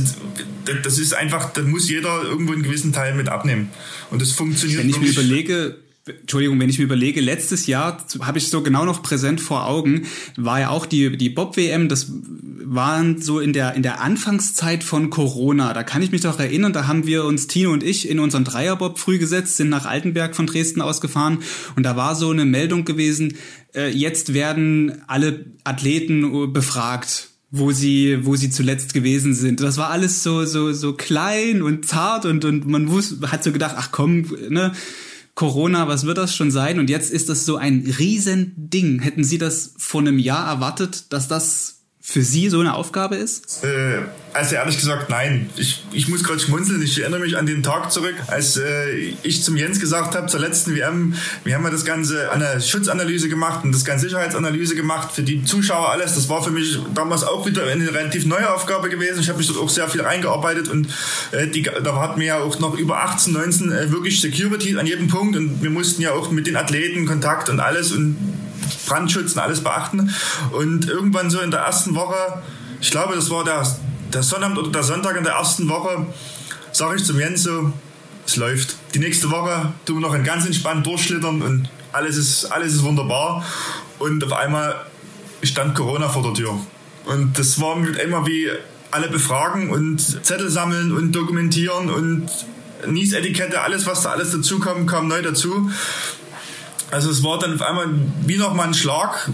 das 0.84 1.00
ist 1.00 1.14
einfach, 1.14 1.52
da 1.52 1.62
muss 1.62 1.90
jeder 1.90 2.24
irgendwo 2.24 2.54
einen 2.54 2.64
gewissen 2.64 2.94
Teil 2.94 3.14
mit 3.16 3.30
abnehmen. 3.30 3.70
Und 4.10 4.22
das 4.22 4.32
funktioniert. 4.32 4.82
Wenn 4.82 4.90
ich 4.90 5.00
mir 5.00 5.10
überlege, 5.10 5.78
Entschuldigung, 6.08 6.60
wenn 6.60 6.70
ich 6.70 6.78
mir 6.80 6.86
überlege, 6.86 7.22
letztes 7.22 7.68
Jahr 7.68 8.06
habe 8.22 8.38
ich 8.38 8.50
so 8.50 8.62
genau 8.62 8.86
noch 8.86 9.04
präsent 9.04 9.42
vor 9.42 9.68
Augen, 9.68 10.04
war 10.36 10.60
ja 10.60 10.70
auch 10.70 10.86
die, 10.86 11.18
die 11.18 11.30
Bob-WM, 11.30 11.90
das 11.90 12.12
waren 12.64 13.22
so 13.22 13.40
in 13.40 13.54
der, 13.54 13.76
in 13.76 13.84
der 13.84 14.02
Anfangszeit 14.02 14.84
von 14.84 15.10
Corona. 15.10 15.74
Da 15.74 15.84
kann 15.84 16.02
ich 16.02 16.12
mich 16.12 16.22
doch 16.22 16.40
erinnern, 16.40 16.74
da 16.74 16.88
haben 16.88 17.06
wir 17.06 17.26
uns, 17.26 17.48
Tino 17.48 17.72
und 17.72 17.84
ich, 17.84 18.10
in 18.10 18.20
unseren 18.20 18.44
Dreierbob 18.44 19.00
früh 19.00 19.18
gesetzt, 19.18 19.58
sind 19.58 19.70
nach 19.70 19.86
Altenberg 19.86 20.36
von 20.36 20.48
Dresden 20.48 20.82
ausgefahren 20.82 21.40
und 21.76 21.84
da 21.84 21.96
war 21.96 22.16
so 22.16 22.30
eine 22.30 22.46
Meldung 22.46 22.86
gewesen, 22.86 23.38
äh, 23.74 23.90
jetzt 23.90 24.34
werden 24.34 25.02
alle 25.08 25.46
Athleten 25.64 26.24
äh, 26.24 26.48
befragt 26.48 27.30
wo 27.50 27.72
sie, 27.72 28.26
wo 28.26 28.36
sie 28.36 28.50
zuletzt 28.50 28.94
gewesen 28.94 29.34
sind. 29.34 29.62
Das 29.62 29.78
war 29.78 29.90
alles 29.90 30.22
so, 30.22 30.46
so, 30.46 30.74
so 30.74 30.94
klein 30.94 31.62
und 31.62 31.88
zart 31.88 32.26
und, 32.26 32.44
und 32.44 32.68
man 32.68 32.90
wusste, 32.90 33.32
hat 33.32 33.44
so 33.44 33.52
gedacht, 33.52 33.76
ach 33.78 33.92
komm, 33.92 34.26
ne, 34.50 34.74
Corona, 35.38 35.88
was 35.88 36.08
wird 36.08 36.18
das 36.18 36.36
schon 36.36 36.50
sein? 36.50 36.80
Und 36.80 36.90
jetzt 36.90 37.12
ist 37.12 37.30
das 37.30 37.46
so 37.46 37.58
ein 37.58 37.86
Riesending. 38.00 39.02
Hätten 39.02 39.24
Sie 39.24 39.38
das 39.38 39.76
vor 39.78 40.02
einem 40.02 40.18
Jahr 40.18 40.48
erwartet, 40.48 41.14
dass 41.14 41.28
das 41.28 41.77
für 42.10 42.22
Sie 42.22 42.50
so 42.50 42.62
eine 42.62 42.74
Aufgabe 42.74 43.18
ist? 43.18 43.66
Äh, 43.66 44.00
also 44.32 44.56
ehrlich 44.56 44.78
gesagt, 44.78 45.10
nein. 45.10 45.50
Ich, 45.58 45.84
ich 45.92 46.08
muss 46.08 46.24
gerade 46.24 46.40
schmunzeln. 46.40 46.82
Ich 46.82 47.02
erinnere 47.02 47.20
mich 47.20 47.36
an 47.36 47.46
den 47.46 47.64
Tag 47.64 47.92
zurück, 47.92 48.16
als 48.28 48.56
äh, 48.56 49.14
ich 49.24 49.44
zum 49.44 49.58
Jens 49.58 49.82
gesagt 49.82 50.16
habe, 50.16 50.28
zur 50.28 50.40
letzten 50.40 50.74
WM, 50.74 51.16
wir 51.44 51.54
haben 51.54 51.66
ja 51.66 51.70
das 51.70 51.84
Ganze 51.84 52.32
eine 52.32 52.62
Schutzanalyse 52.62 53.28
gemacht 53.28 53.66
und 53.66 53.74
das 53.74 53.84
ganze 53.84 54.06
Sicherheitsanalyse 54.06 54.76
gemacht 54.76 55.12
für 55.12 55.24
die 55.24 55.44
Zuschauer 55.44 55.90
alles. 55.90 56.16
Das 56.16 56.30
war 56.30 56.42
für 56.42 56.52
mich 56.52 56.80
damals 56.94 57.26
auch 57.26 57.46
wieder 57.46 57.66
eine 57.66 57.94
relativ 57.94 58.26
neue 58.26 58.54
Aufgabe 58.54 58.88
gewesen. 58.88 59.20
Ich 59.20 59.28
habe 59.28 59.40
mich 59.40 59.48
dort 59.48 59.60
auch 59.60 59.70
sehr 59.70 59.90
viel 59.90 60.02
reingearbeitet 60.02 60.70
und 60.70 60.88
äh, 61.34 61.48
die, 61.48 61.64
da 61.64 62.00
hatten 62.00 62.22
wir 62.22 62.28
ja 62.28 62.40
auch 62.40 62.58
noch 62.60 62.78
über 62.78 63.04
18, 63.04 63.34
19 63.34 63.72
äh, 63.74 63.92
wirklich 63.92 64.22
Security 64.22 64.78
an 64.78 64.86
jedem 64.86 65.10
Punkt 65.10 65.36
und 65.36 65.62
wir 65.62 65.70
mussten 65.70 66.02
ja 66.02 66.14
auch 66.14 66.32
mit 66.32 66.48
den 66.48 66.56
Athleten 66.56 67.06
Kontakt 67.06 67.50
und 67.50 67.60
alles 67.60 67.92
und 67.92 68.16
Brandschutz 68.86 69.34
und 69.34 69.40
alles 69.40 69.62
beachten. 69.62 70.14
Und 70.52 70.88
irgendwann 70.88 71.30
so 71.30 71.40
in 71.40 71.52
der 71.52 71.62
ersten 71.62 71.96
Woche, 71.96 72.42
ich 72.82 72.92
glaube, 72.92 73.16
das 73.16 73.30
war 73.30 73.44
der, 73.44 73.66
der 74.14 74.24
Sonnabend 74.24 74.58
oder 74.58 74.72
der 74.72 74.84
Sonntag 74.84 75.18
in 75.18 75.24
der 75.24 75.34
ersten 75.34 75.68
Woche, 75.70 76.06
sage 76.72 76.98
ich 76.98 77.04
zum 77.04 77.20
Jens 77.20 77.44
so, 77.44 77.74
es 78.26 78.36
läuft. 78.36 78.76
Die 78.94 79.00
nächste 79.00 79.32
Woche 79.32 79.74
tun 79.86 79.98
wir 79.98 80.02
noch 80.08 80.14
ein 80.14 80.24
ganz 80.24 80.46
entspannt 80.46 80.86
durchschlittern 80.86 81.42
und 81.42 81.70
alles 81.94 82.18
ist, 82.18 82.46
alles 82.46 82.74
ist 82.74 82.84
wunderbar. 82.84 83.44
Und 84.00 84.24
auf 84.24 84.34
einmal 84.34 84.76
stand 85.44 85.76
Corona 85.76 86.10
vor 86.10 86.24
der 86.24 86.34
Tür. 86.34 86.60
Und 87.06 87.40
das 87.40 87.60
war 87.62 87.78
immer 87.78 88.28
wie 88.28 88.50
alle 88.92 89.10
befragen 89.10 89.70
und 89.70 90.00
Zettel 90.00 90.50
sammeln 90.50 90.92
und 90.92 91.14
dokumentieren 91.14 91.90
und 91.90 92.30
Niesetikette, 92.86 93.62
alles 93.62 93.86
was 93.86 94.04
da 94.04 94.12
alles 94.12 94.32
dazu 94.32 94.60
kam, 94.60 94.86
kam 94.86 95.08
neu 95.08 95.22
dazu. 95.22 95.70
Also 96.92 97.10
es 97.10 97.24
war 97.24 97.38
dann 97.40 97.56
auf 97.56 97.62
einmal 97.62 97.88
wie 98.26 98.38
nochmal 98.38 98.68
ein 98.68 98.74
Schlag, 98.74 99.30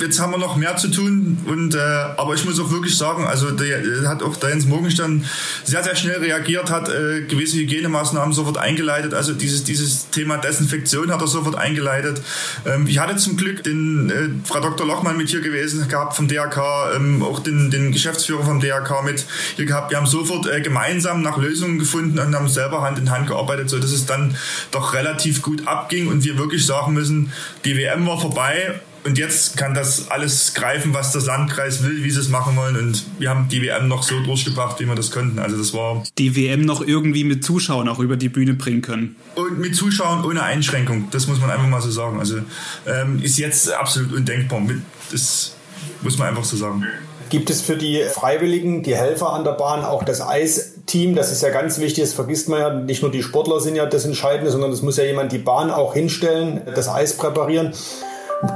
jetzt 0.00 0.20
haben 0.20 0.32
wir 0.32 0.38
noch 0.38 0.56
mehr 0.56 0.76
zu 0.76 0.88
tun. 0.88 1.38
Und, 1.46 1.74
äh, 1.74 1.78
aber 1.78 2.34
ich 2.34 2.44
muss 2.44 2.58
auch 2.60 2.70
wirklich 2.70 2.96
sagen, 2.96 3.24
also 3.24 3.50
der, 3.50 4.08
hat 4.08 4.22
auch 4.22 4.36
der 4.36 4.50
Jens 4.50 4.66
Morgenstern 4.66 5.24
sehr, 5.64 5.82
sehr 5.82 5.96
schnell 5.96 6.18
reagiert, 6.18 6.70
hat 6.70 6.88
äh, 6.88 7.22
gewisse 7.22 7.58
Hygienemaßnahmen 7.58 8.32
sofort 8.32 8.58
eingeleitet. 8.58 9.14
Also 9.14 9.32
dieses, 9.32 9.64
dieses 9.64 10.10
Thema 10.10 10.38
Desinfektion 10.38 11.10
hat 11.10 11.20
er 11.20 11.26
sofort 11.26 11.56
eingeleitet. 11.56 12.20
Ähm, 12.66 12.86
ich 12.86 12.98
hatte 12.98 13.16
zum 13.16 13.36
Glück 13.36 13.62
den 13.64 14.10
äh, 14.10 14.28
Frau 14.44 14.60
Dr. 14.60 14.86
Lochmann 14.86 15.16
mit 15.16 15.28
hier 15.28 15.40
gewesen 15.40 15.88
gehabt 15.88 16.16
vom 16.16 16.28
DRK, 16.28 16.96
ähm, 16.96 17.22
auch 17.22 17.40
den, 17.40 17.70
den 17.70 17.92
Geschäftsführer 17.92 18.44
vom 18.44 18.60
DRK 18.60 19.02
mit 19.04 19.24
hier 19.56 19.66
gehabt. 19.66 19.90
Wir 19.90 19.98
haben 19.98 20.06
sofort 20.06 20.46
äh, 20.46 20.60
gemeinsam 20.60 21.22
nach 21.22 21.36
Lösungen 21.36 21.78
gefunden 21.78 22.18
und 22.18 22.34
haben 22.34 22.48
selber 22.48 22.82
Hand 22.82 22.98
in 22.98 23.10
Hand 23.10 23.26
gearbeitet, 23.26 23.70
so 23.70 23.78
dass 23.78 23.92
es 23.92 24.06
dann 24.06 24.36
doch 24.70 24.94
relativ 24.94 25.42
gut 25.42 25.66
abging 25.66 26.08
und 26.08 26.24
wir 26.24 26.38
wirklich 26.38 26.66
sagen 26.66 26.92
müssen, 26.94 27.32
die 27.64 27.76
WM 27.76 28.06
war 28.06 28.20
vorbei 28.20 28.80
und 29.04 29.18
jetzt 29.18 29.56
kann 29.56 29.74
das 29.74 30.10
alles 30.10 30.54
greifen, 30.54 30.94
was 30.94 31.12
das 31.12 31.26
Landkreis 31.26 31.82
will, 31.82 32.04
wie 32.04 32.10
sie 32.10 32.20
es 32.20 32.28
machen 32.28 32.56
wollen. 32.56 32.76
Und 32.76 33.04
wir 33.18 33.30
haben 33.30 33.48
die 33.48 33.60
WM 33.62 33.88
noch 33.88 34.02
so 34.04 34.20
durchgebracht, 34.20 34.78
wie 34.80 34.86
wir 34.86 34.94
das 34.94 35.10
konnten. 35.10 35.38
Also 35.40 35.56
das 35.56 35.74
war. 35.74 36.04
Die 36.18 36.36
WM 36.36 36.62
noch 36.62 36.80
irgendwie 36.86 37.24
mit 37.24 37.44
Zuschauern 37.44 37.88
auch 37.88 37.98
über 37.98 38.16
die 38.16 38.28
Bühne 38.28 38.54
bringen 38.54 38.80
können. 38.80 39.16
Und 39.34 39.58
mit 39.58 39.74
Zuschauern 39.74 40.24
ohne 40.24 40.42
Einschränkung. 40.42 41.08
Das 41.10 41.26
muss 41.26 41.40
man 41.40 41.50
einfach 41.50 41.66
mal 41.66 41.80
so 41.80 41.90
sagen. 41.90 42.20
Also 42.20 42.38
ähm, 42.86 43.20
ist 43.22 43.38
jetzt 43.38 43.72
absolut 43.72 44.12
undenkbar. 44.12 44.62
Das 45.10 45.54
muss 46.02 46.16
man 46.18 46.28
einfach 46.28 46.44
so 46.44 46.56
sagen. 46.56 46.86
Gibt 47.28 47.50
es 47.50 47.62
für 47.62 47.76
die 47.76 48.02
Freiwilligen, 48.12 48.82
die 48.82 48.94
Helfer 48.94 49.32
an 49.32 49.42
der 49.42 49.52
Bahn 49.52 49.84
auch 49.84 50.04
das 50.04 50.20
Eisteam? 50.20 51.14
Das 51.14 51.32
ist 51.32 51.42
ja 51.42 51.48
ganz 51.48 51.78
wichtig, 51.80 52.04
das 52.04 52.12
vergisst 52.12 52.48
man 52.48 52.60
ja. 52.60 52.74
Nicht 52.74 53.02
nur 53.02 53.10
die 53.10 53.22
Sportler 53.22 53.58
sind 53.58 53.74
ja 53.74 53.86
das 53.86 54.04
Entscheidende, 54.04 54.50
sondern 54.50 54.70
es 54.70 54.82
muss 54.82 54.98
ja 54.98 55.04
jemand 55.04 55.32
die 55.32 55.38
Bahn 55.38 55.70
auch 55.70 55.94
hinstellen, 55.94 56.60
das 56.74 56.88
Eis 56.88 57.16
präparieren. 57.16 57.72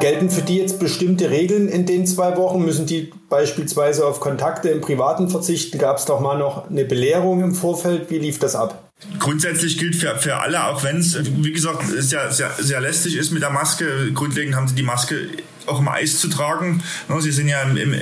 Gelten 0.01 0.31
für 0.31 0.43
die 0.43 0.57
jetzt 0.57 0.81
bestimmte 0.81 1.31
Regeln 1.31 1.69
in 1.69 1.87
den 1.87 2.07
zwei 2.07 2.37
Wochen? 2.37 2.65
Müssen 2.65 2.87
die 2.87 3.13
beispielsweise 3.29 4.05
auf 4.05 4.19
Kontakte 4.19 4.69
im 4.69 4.81
Privaten 4.81 5.29
verzichten? 5.29 5.79
Gab 5.79 5.99
es 5.99 6.05
doch 6.07 6.21
mal 6.21 6.37
noch 6.37 6.69
eine 6.69 6.85
Belehrung 6.85 7.41
im 7.43 7.55
Vorfeld? 7.55 8.11
Wie 8.11 8.19
lief 8.19 8.41
das 8.41 8.57
ab? 8.57 8.91
Grundsätzlich 9.21 9.79
gilt 9.79 9.95
für, 9.95 10.17
für 10.17 10.37
alle, 10.37 10.65
auch 10.65 10.83
wenn 10.83 10.97
es, 10.97 11.19
wie 11.25 11.53
gesagt, 11.53 11.85
sehr, 11.87 12.33
sehr, 12.33 12.51
sehr 12.59 12.81
lästig 12.81 13.17
ist 13.17 13.31
mit 13.31 13.43
der 13.43 13.51
Maske. 13.51 14.11
Grundlegend 14.13 14.57
haben 14.57 14.67
sie 14.67 14.75
die 14.75 14.83
Maske 14.83 15.29
auch 15.67 15.81
im 15.81 15.89
Eis 15.89 16.19
zu 16.19 16.29
tragen. 16.29 16.83
Sie 17.21 17.31
sind 17.31 17.49
ja 17.49 17.63
im, 17.63 17.77
im, 17.77 17.95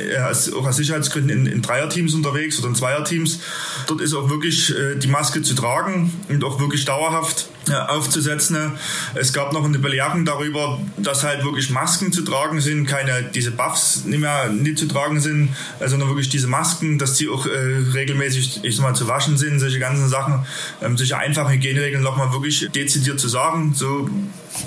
auch 0.56 0.66
aus 0.66 0.76
Sicherheitsgründen 0.76 1.30
in, 1.30 1.46
in 1.46 1.62
Dreierteams 1.62 2.14
unterwegs 2.14 2.58
oder 2.60 2.68
in 2.68 2.74
Zweierteams. 2.74 3.40
Dort 3.86 4.00
ist 4.00 4.14
auch 4.14 4.30
wirklich 4.30 4.74
äh, 4.74 4.96
die 4.96 5.08
Maske 5.08 5.42
zu 5.42 5.54
tragen 5.54 6.12
und 6.28 6.44
auch 6.44 6.60
wirklich 6.60 6.84
dauerhaft 6.84 7.48
aufzusetzen. 7.72 8.72
Es 9.14 9.32
gab 9.32 9.52
noch 9.52 9.64
eine 9.64 9.78
Belehrung 9.78 10.24
darüber, 10.24 10.80
dass 10.96 11.24
halt 11.24 11.44
wirklich 11.44 11.70
Masken 11.70 12.12
zu 12.12 12.22
tragen 12.22 12.60
sind, 12.60 12.86
keine 12.86 13.22
diese 13.22 13.50
Buffs 13.50 14.04
nicht 14.04 14.20
mehr 14.20 14.48
nicht 14.48 14.78
zu 14.78 14.86
tragen 14.86 15.20
sind, 15.20 15.50
sondern 15.84 16.08
wirklich 16.08 16.28
diese 16.28 16.46
Masken, 16.46 16.98
dass 16.98 17.14
die 17.14 17.28
auch 17.28 17.46
äh, 17.46 17.50
regelmäßig, 17.94 18.60
ich 18.62 18.76
sag 18.76 18.82
mal, 18.82 18.94
zu 18.94 19.08
waschen 19.08 19.36
sind, 19.36 19.58
solche 19.58 19.78
ganzen 19.78 20.08
Sachen, 20.08 20.44
ähm, 20.82 20.96
solche 20.96 21.16
einfachen 21.16 21.52
Hygieneregeln 21.52 22.02
nochmal 22.02 22.32
wirklich 22.32 22.68
dezidiert 22.74 23.20
zu 23.20 23.28
sagen, 23.28 23.72
so 23.74 24.08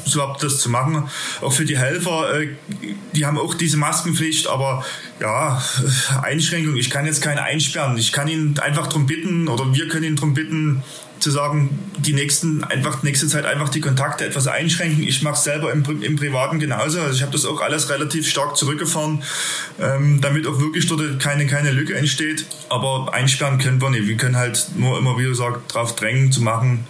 so 0.06 0.22
habt 0.22 0.44
das 0.44 0.60
zu 0.60 0.70
machen. 0.70 1.10
Auch 1.42 1.54
für 1.54 1.66
die 1.66 1.77
Helfer, 1.77 2.39
äh, 2.39 2.50
die 3.13 3.25
haben 3.25 3.38
auch 3.38 3.54
diese 3.54 3.77
Maskenpflicht, 3.77 4.48
aber 4.48 4.86
ja, 5.20 5.62
Einschränkung, 6.22 6.75
ich 6.75 6.89
kann 6.89 7.06
jetzt 7.06 7.22
keine 7.22 7.44
einsperren. 7.44 7.98
Ich 7.98 8.12
kann 8.12 8.27
ihn 8.27 8.60
einfach 8.60 8.88
darum 8.88 9.06
bitten 9.06 9.48
oder 9.48 9.74
wir 9.74 9.88
können 9.88 10.04
ihn 10.04 10.16
darum 10.16 10.34
bitten, 10.34 10.84
zu 11.20 11.32
sagen, 11.32 11.92
die 11.98 12.14
nächsten, 12.14 12.64
einfach 12.64 13.04
nächste 13.04 13.28
Zeit 13.28 13.46
einfach 13.46 13.70
die 13.70 13.82
Kontakte 13.82 14.26
etwas 14.26 14.48
einschränken. 14.48 15.04
Ich 15.04 15.22
mache 15.24 15.36
es 15.36 15.44
selber 15.44 15.72
im, 15.72 15.84
im 16.02 16.16
Privaten 16.16 16.60
genauso. 16.60 17.00
Also 17.02 17.16
ich 17.16 17.22
habe 17.22 17.32
das 17.32 17.46
auch 17.46 17.62
alles 17.62 17.90
relativ 17.90 18.28
stark 18.30 18.58
zurückgefahren, 18.58 19.24
ähm, 19.80 20.22
damit 20.22 20.48
auch 20.48 20.60
wirklich 20.60 20.88
dort 20.88 21.20
keine, 21.20 21.48
keine 21.48 21.72
Lücke 21.72 21.96
entsteht. 21.96 22.46
Aber 22.70 23.14
einsperren 23.14 23.58
können 23.58 23.82
wir 23.82 23.90
nicht. 23.90 24.08
Wir 24.08 24.18
können 24.18 24.38
halt 24.38 24.70
nur 24.76 24.98
immer 24.98 25.18
wieder 25.18 25.34
sagen, 25.36 25.62
drauf 25.68 25.96
drängen 25.96 26.32
zu 26.32 26.42
machen. 26.42 26.86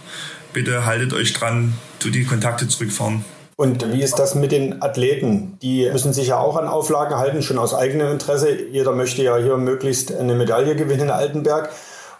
Bitte 0.52 0.86
haltet 0.86 1.12
euch 1.12 1.32
dran, 1.32 1.74
tu 1.98 2.10
die 2.10 2.24
Kontakte 2.24 2.68
zurückfahren. 2.68 3.24
Und 3.60 3.92
wie 3.92 4.02
ist 4.02 4.20
das 4.20 4.36
mit 4.36 4.52
den 4.52 4.82
Athleten? 4.82 5.58
Die 5.62 5.90
müssen 5.90 6.12
sich 6.12 6.28
ja 6.28 6.38
auch 6.38 6.56
an 6.56 6.68
Auflagen 6.68 7.16
halten, 7.16 7.42
schon 7.42 7.58
aus 7.58 7.74
eigenem 7.74 8.12
Interesse. 8.12 8.56
Jeder 8.70 8.92
möchte 8.92 9.24
ja 9.24 9.36
hier 9.36 9.56
möglichst 9.56 10.14
eine 10.14 10.34
Medaille 10.34 10.76
gewinnen 10.76 11.02
in 11.02 11.10
Altenberg. 11.10 11.70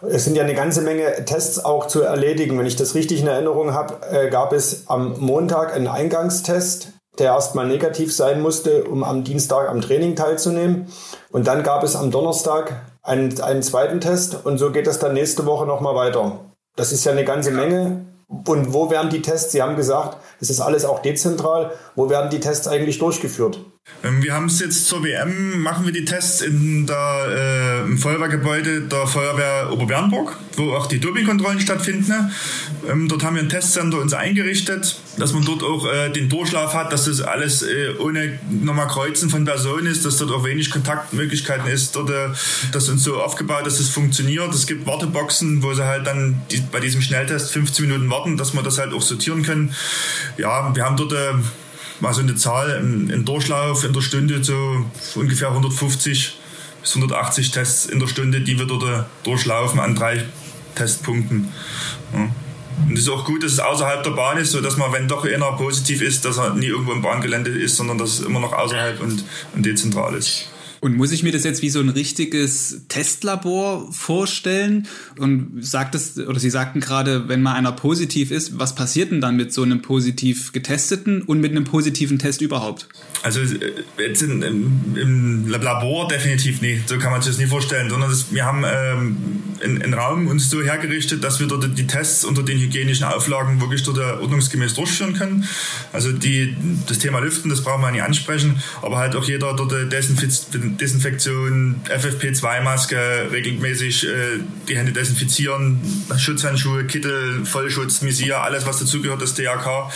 Es 0.07 0.23
sind 0.23 0.35
ja 0.35 0.43
eine 0.43 0.55
ganze 0.55 0.81
Menge 0.81 1.25
Tests 1.25 1.63
auch 1.63 1.87
zu 1.87 2.01
erledigen. 2.01 2.57
Wenn 2.57 2.65
ich 2.65 2.77
das 2.77 2.95
richtig 2.95 3.19
in 3.19 3.27
Erinnerung 3.27 3.73
habe, 3.73 3.95
äh, 4.09 4.29
gab 4.29 4.53
es 4.53 4.87
am 4.87 5.19
Montag 5.19 5.73
einen 5.73 5.87
Eingangstest, 5.87 6.93
der 7.17 7.33
erstmal 7.33 7.67
negativ 7.67 8.15
sein 8.15 8.41
musste, 8.41 8.85
um 8.85 9.03
am 9.03 9.25
Dienstag 9.25 9.67
am 9.67 9.81
Training 9.81 10.15
teilzunehmen. 10.15 10.87
Und 11.31 11.47
dann 11.47 11.63
gab 11.63 11.83
es 11.83 11.97
am 11.97 12.11
Donnerstag 12.11 12.81
einen, 13.03 13.41
einen 13.41 13.61
zweiten 13.61 13.99
Test 13.99 14.45
und 14.45 14.57
so 14.57 14.71
geht 14.71 14.87
es 14.87 14.99
dann 14.99 15.13
nächste 15.13 15.45
Woche 15.45 15.65
nochmal 15.65 15.95
weiter. 15.95 16.39
Das 16.77 16.93
ist 16.93 17.03
ja 17.03 17.11
eine 17.11 17.25
ganze 17.25 17.51
Menge. 17.51 18.05
Und 18.47 18.73
wo 18.73 18.89
werden 18.89 19.09
die 19.09 19.21
Tests? 19.21 19.51
Sie 19.51 19.61
haben 19.61 19.75
gesagt, 19.75 20.17
es 20.39 20.49
ist 20.49 20.59
alles 20.59 20.85
auch 20.85 21.01
dezentral. 21.01 21.71
Wo 21.95 22.09
werden 22.09 22.29
die 22.29 22.39
Tests 22.39 22.67
eigentlich 22.67 22.99
durchgeführt? 22.99 23.59
Ähm, 24.03 24.23
wir 24.23 24.33
haben 24.33 24.45
es 24.45 24.59
jetzt 24.59 24.87
zur 24.87 25.03
WM, 25.03 25.61
machen 25.61 25.85
wir 25.85 25.91
die 25.91 26.05
Tests 26.05 26.41
in 26.41 26.85
der, 26.85 27.25
äh, 27.29 27.81
im 27.81 27.97
Feuerwehrgebäude 27.97 28.81
der 28.81 29.07
Feuerwehr 29.07 29.71
Oberbernburg, 29.73 30.37
wo 30.55 30.73
auch 30.73 30.85
die 30.87 30.99
Dopingkontrollen 30.99 31.59
stattfinden. 31.59 32.31
Ähm, 32.89 33.09
dort 33.09 33.23
haben 33.23 33.35
wir 33.35 33.43
ein 33.43 33.49
Testcenter 33.49 33.99
uns 33.99 34.13
eingerichtet, 34.13 35.01
dass 35.17 35.33
man 35.33 35.43
dort 35.43 35.63
auch 35.63 35.85
äh, 35.85 36.09
den 36.09 36.29
Durchlauf 36.29 36.73
hat, 36.73 36.93
dass 36.93 37.05
das 37.05 37.19
alles 37.19 37.61
äh, 37.61 37.95
ohne 37.99 38.39
nochmal 38.49 38.87
Kreuzen 38.87 39.29
von 39.29 39.43
Personen 39.43 39.87
ist, 39.87 40.05
dass 40.05 40.17
dort 40.17 40.31
auch 40.31 40.45
wenig 40.45 40.71
Kontaktmöglichkeiten 40.71 41.67
ist. 41.67 41.95
Dort, 41.95 42.09
äh, 42.09 42.29
das 42.71 42.87
uns 42.87 43.03
so 43.03 43.21
aufgebaut, 43.21 43.65
dass 43.65 43.81
es 43.81 43.89
funktioniert. 43.89 44.53
Es 44.53 44.65
gibt 44.65 44.87
Warteboxen, 44.87 45.61
wo 45.61 45.73
sie 45.73 45.83
halt 45.83 46.07
dann 46.07 46.41
die, 46.51 46.61
bei 46.71 46.79
diesem 46.79 47.01
Schnelltest 47.01 47.51
15 47.51 47.85
Minuten 47.85 48.09
warten, 48.09 48.37
dass 48.37 48.53
wir 48.53 48.63
das 48.63 48.77
halt 48.77 48.93
auch 48.93 49.01
sortieren 49.01 49.43
können. 49.43 49.75
Ja, 50.39 50.73
wir 50.73 50.85
haben 50.85 50.95
dort 50.95 51.11
äh, 51.11 51.33
mal 51.99 52.13
so 52.13 52.21
eine 52.21 52.35
Zahl, 52.35 52.79
ein 52.79 53.25
Durchlauf 53.25 53.83
in 53.83 53.91
der 53.91 54.01
Stunde 54.01 54.41
so 54.43 54.85
ungefähr 55.15 55.49
150 55.49 56.39
bis 56.81 56.95
180 56.95 57.51
Tests 57.51 57.85
in 57.87 57.99
der 57.99 58.07
Stunde, 58.07 58.41
die 58.41 58.57
wir 58.57 58.65
dort 58.65 59.05
durchlaufen 59.23 59.79
an 59.79 59.95
drei 59.95 60.23
Testpunkten. 60.75 61.51
Ja. 62.13 62.29
Und 62.87 62.93
es 62.93 63.01
ist 63.01 63.09
auch 63.09 63.25
gut, 63.25 63.43
dass 63.43 63.51
es 63.51 63.59
außerhalb 63.59 64.03
der 64.03 64.11
Bahn 64.11 64.37
ist, 64.37 64.51
sodass 64.51 64.77
man, 64.77 64.93
wenn 64.93 65.09
doch 65.09 65.25
einer 65.25 65.51
positiv 65.53 66.01
ist, 66.01 66.23
dass 66.23 66.37
er 66.37 66.53
nie 66.53 66.67
irgendwo 66.67 66.93
im 66.93 67.01
Bahngelände 67.01 67.51
ist, 67.51 67.75
sondern 67.75 67.97
dass 67.97 68.11
es 68.11 68.21
immer 68.21 68.39
noch 68.39 68.53
außerhalb 68.53 69.01
und, 69.01 69.25
und 69.53 69.65
dezentral 69.65 70.15
ist. 70.15 70.49
Und 70.81 70.95
muss 70.95 71.11
ich 71.11 71.23
mir 71.23 71.31
das 71.31 71.43
jetzt 71.43 71.61
wie 71.61 71.69
so 71.69 71.79
ein 71.79 71.89
richtiges 71.89 72.83
Testlabor 72.87 73.91
vorstellen? 73.91 74.87
Und 75.17 75.57
sagt 75.59 75.95
es, 75.95 76.17
oder 76.17 76.39
Sie 76.39 76.49
sagten 76.49 76.79
gerade, 76.79 77.27
wenn 77.27 77.41
mal 77.41 77.53
einer 77.53 77.71
positiv 77.71 78.31
ist, 78.31 78.59
was 78.59 78.75
passiert 78.75 79.11
denn 79.11 79.21
dann 79.21 79.35
mit 79.35 79.53
so 79.53 79.63
einem 79.63 79.81
positiv 79.81 80.53
getesteten 80.53 81.21
und 81.21 81.41
mit 81.41 81.51
einem 81.51 81.65
positiven 81.65 82.19
Test 82.19 82.41
überhaupt? 82.41 82.87
Also 83.23 83.41
äh, 83.41 83.73
jetzt 83.97 84.21
in, 84.21 84.41
im, 84.41 84.95
im, 84.95 85.47
Labor 85.49 86.07
definitiv 86.07 86.61
nicht, 86.61 86.87
so 86.87 86.97
kann 86.97 87.11
man 87.11 87.21
sich 87.21 87.33
das 87.33 87.39
nie 87.39 87.47
vorstellen, 87.47 87.89
sondern 87.89 88.09
das, 88.09 88.33
wir 88.33 88.45
haben 88.45 88.63
ähm, 88.65 89.17
einen 89.61 89.93
Raum 89.93 90.27
uns 90.27 90.49
so 90.49 90.61
hergerichtet, 90.61 91.23
dass 91.23 91.39
wir 91.39 91.47
dort 91.47 91.77
die 91.77 91.87
Tests 91.87 92.23
unter 92.23 92.43
den 92.43 92.59
hygienischen 92.59 93.03
Auflagen 93.05 93.59
wirklich 93.59 93.83
dort 93.83 93.99
ordnungsgemäß 93.99 94.75
durchführen 94.75 95.13
können. 95.13 95.45
Also 95.91 96.13
die, 96.13 96.55
das 96.87 96.99
Thema 96.99 97.19
Lüften, 97.19 97.49
das 97.49 97.63
brauchen 97.63 97.81
wir 97.81 97.91
nicht 97.91 98.03
ansprechen, 98.03 98.61
aber 98.81 98.97
halt 98.97 99.15
auch 99.15 99.25
jeder 99.25 99.53
dort 99.53 99.73
desinfiziert 99.91 100.68
Desinfektion, 100.77 101.81
FFP2-Maske, 101.85 103.31
regelmäßig 103.31 104.05
äh, 104.05 104.09
die 104.67 104.77
Hände 104.77 104.91
desinfizieren, 104.91 105.79
Schutzhandschuhe, 106.17 106.85
Kittel, 106.85 107.45
Vollschutz, 107.45 108.01
Visier, 108.01 108.39
alles 108.39 108.65
was 108.65 108.79
dazugehört, 108.79 109.21
das 109.21 109.33
DRK. 109.35 109.91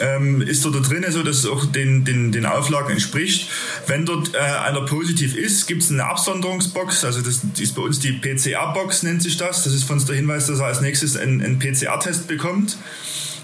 Ähm, 0.00 0.42
ist 0.42 0.64
dort 0.64 0.90
drin, 0.90 1.04
so 1.08 1.22
dass 1.22 1.38
es 1.38 1.46
auch 1.46 1.66
den, 1.66 2.04
den, 2.04 2.32
den 2.32 2.46
Auflagen 2.46 2.90
entspricht. 2.90 3.48
Wenn 3.86 4.04
dort 4.04 4.34
äh, 4.34 4.38
einer 4.38 4.84
positiv 4.86 5.36
ist, 5.36 5.66
gibt 5.66 5.82
es 5.82 5.90
eine 5.90 6.04
Absonderungsbox, 6.04 7.04
also 7.04 7.20
das, 7.20 7.42
das 7.52 7.60
ist 7.60 7.74
bei 7.76 7.82
uns 7.82 8.00
die 8.00 8.12
PCR-Box, 8.12 9.04
nennt 9.04 9.22
sich 9.22 9.36
das. 9.36 9.62
Das 9.62 9.72
ist 9.72 9.84
von 9.84 9.96
uns 9.96 10.06
der 10.06 10.16
Hinweis, 10.16 10.46
dass 10.46 10.58
er 10.58 10.66
als 10.66 10.80
nächstes 10.80 11.16
einen, 11.16 11.40
einen 11.40 11.58
PCR-Test 11.60 12.26
bekommt. 12.26 12.76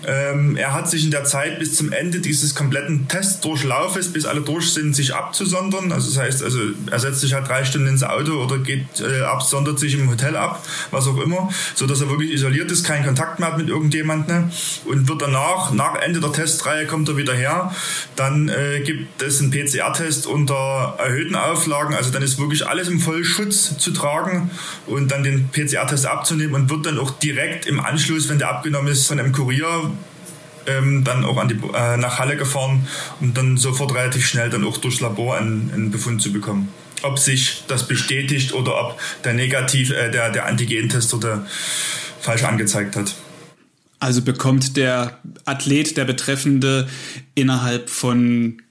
Ähm, 0.07 0.57
er 0.57 0.73
hat 0.73 0.89
sich 0.91 1.05
in 1.05 1.11
der 1.11 1.25
Zeit 1.25 1.59
bis 1.59 1.75
zum 1.75 1.93
Ende 1.93 2.21
dieses 2.21 2.55
kompletten 2.55 3.09
Testdurchlaufes, 3.09 4.13
bis 4.13 4.25
alle 4.25 4.41
durch 4.41 4.73
sind, 4.73 4.97
sich 4.97 5.15
abzusondern. 5.15 5.93
Also 5.93 6.09
das 6.09 6.19
heißt, 6.19 6.43
also 6.43 6.59
er 6.91 6.99
setzt 6.99 7.21
sich 7.21 7.35
halt 7.35 7.49
drei 7.49 7.65
Stunden 7.65 7.89
ins 7.89 8.03
Auto 8.03 8.33
oder 8.43 8.59
geht 8.59 9.01
äh, 9.01 9.23
absondert 9.23 9.79
sich 9.79 9.95
im 9.95 10.11
Hotel 10.11 10.37
ab, 10.37 10.65
was 10.91 11.07
auch 11.07 11.19
immer, 11.19 11.51
so 11.75 11.87
dass 11.87 12.01
er 12.01 12.09
wirklich 12.09 12.33
isoliert 12.33 12.71
ist, 12.71 12.85
keinen 12.85 13.05
Kontakt 13.05 13.39
mehr 13.39 13.49
hat 13.49 13.59
mit 13.59 13.69
irgendjemandem 13.69 14.47
ne? 14.47 14.51
und 14.85 15.09
wird 15.09 15.23
danach, 15.23 15.73
nach 15.73 15.97
Ende 15.97 16.21
der 16.21 16.33
Testreihe 16.33 16.87
kommt 16.87 17.09
er 17.09 17.17
wieder 17.17 17.35
her. 17.35 17.75
Dann 18.17 18.49
äh, 18.49 18.81
gibt 18.81 19.23
es 19.23 19.41
einen 19.41 19.51
PCR-Test 19.51 20.27
unter 20.27 20.97
erhöhten 20.99 21.35
Auflagen, 21.35 21.95
also 21.95 22.11
dann 22.11 22.23
ist 22.23 22.39
wirklich 22.39 22.67
alles 22.67 22.89
im 22.89 23.01
Vollschutz 23.01 23.79
zu 23.79 23.93
tragen 23.93 24.51
und 24.87 25.11
dann 25.11 25.23
den 25.23 25.49
PCR-Test 25.51 26.07
abzunehmen 26.07 26.55
und 26.55 26.71
wird 26.71 26.87
dann 26.87 26.99
auch 26.99 27.11
direkt 27.11 27.67
im 27.67 27.81
Anschluss, 27.81 28.29
wenn 28.29 28.39
der 28.39 28.51
abgenommen 28.51 28.93
ist, 28.93 29.07
von 29.07 29.19
einem 29.19 29.33
Kurier 29.33 29.90
ähm, 30.67 31.05
dann 31.05 31.25
auch 31.25 31.37
an 31.37 31.49
die, 31.49 31.55
äh, 31.55 31.97
nach 31.97 32.19
Halle 32.19 32.37
gefahren, 32.37 32.87
um 33.21 33.35
dann 33.35 33.57
sofort 33.57 33.95
relativ 33.95 34.27
schnell 34.27 34.51
dann 34.51 34.65
auch 34.65 34.79
durchs 34.79 35.01
Labor 35.01 35.37
einen, 35.37 35.71
einen 35.73 35.91
Befund 35.91 36.23
zu 36.23 36.33
bekommen. 36.33 36.69
Ob 37.03 37.19
sich 37.19 37.65
das 37.67 37.89
bestätigt 37.89 38.53
oder 38.53 38.79
ob 38.81 39.01
der 39.25 39.35
Negativ, 39.35 39.91
äh, 39.91 40.11
der, 40.11 40.31
der 40.31 40.47
Antigentest 40.47 41.15
oder 41.15 41.47
falsch 42.21 42.45
angezeigt 42.45 42.97
hat. 42.97 43.15
Also 43.99 44.23
bekommt 44.23 44.77
der 44.77 45.19
Athlet, 45.45 45.97
der 45.97 46.07
Betreffende, 46.07 46.89
innerhalb 47.35 47.91
von 47.91 48.63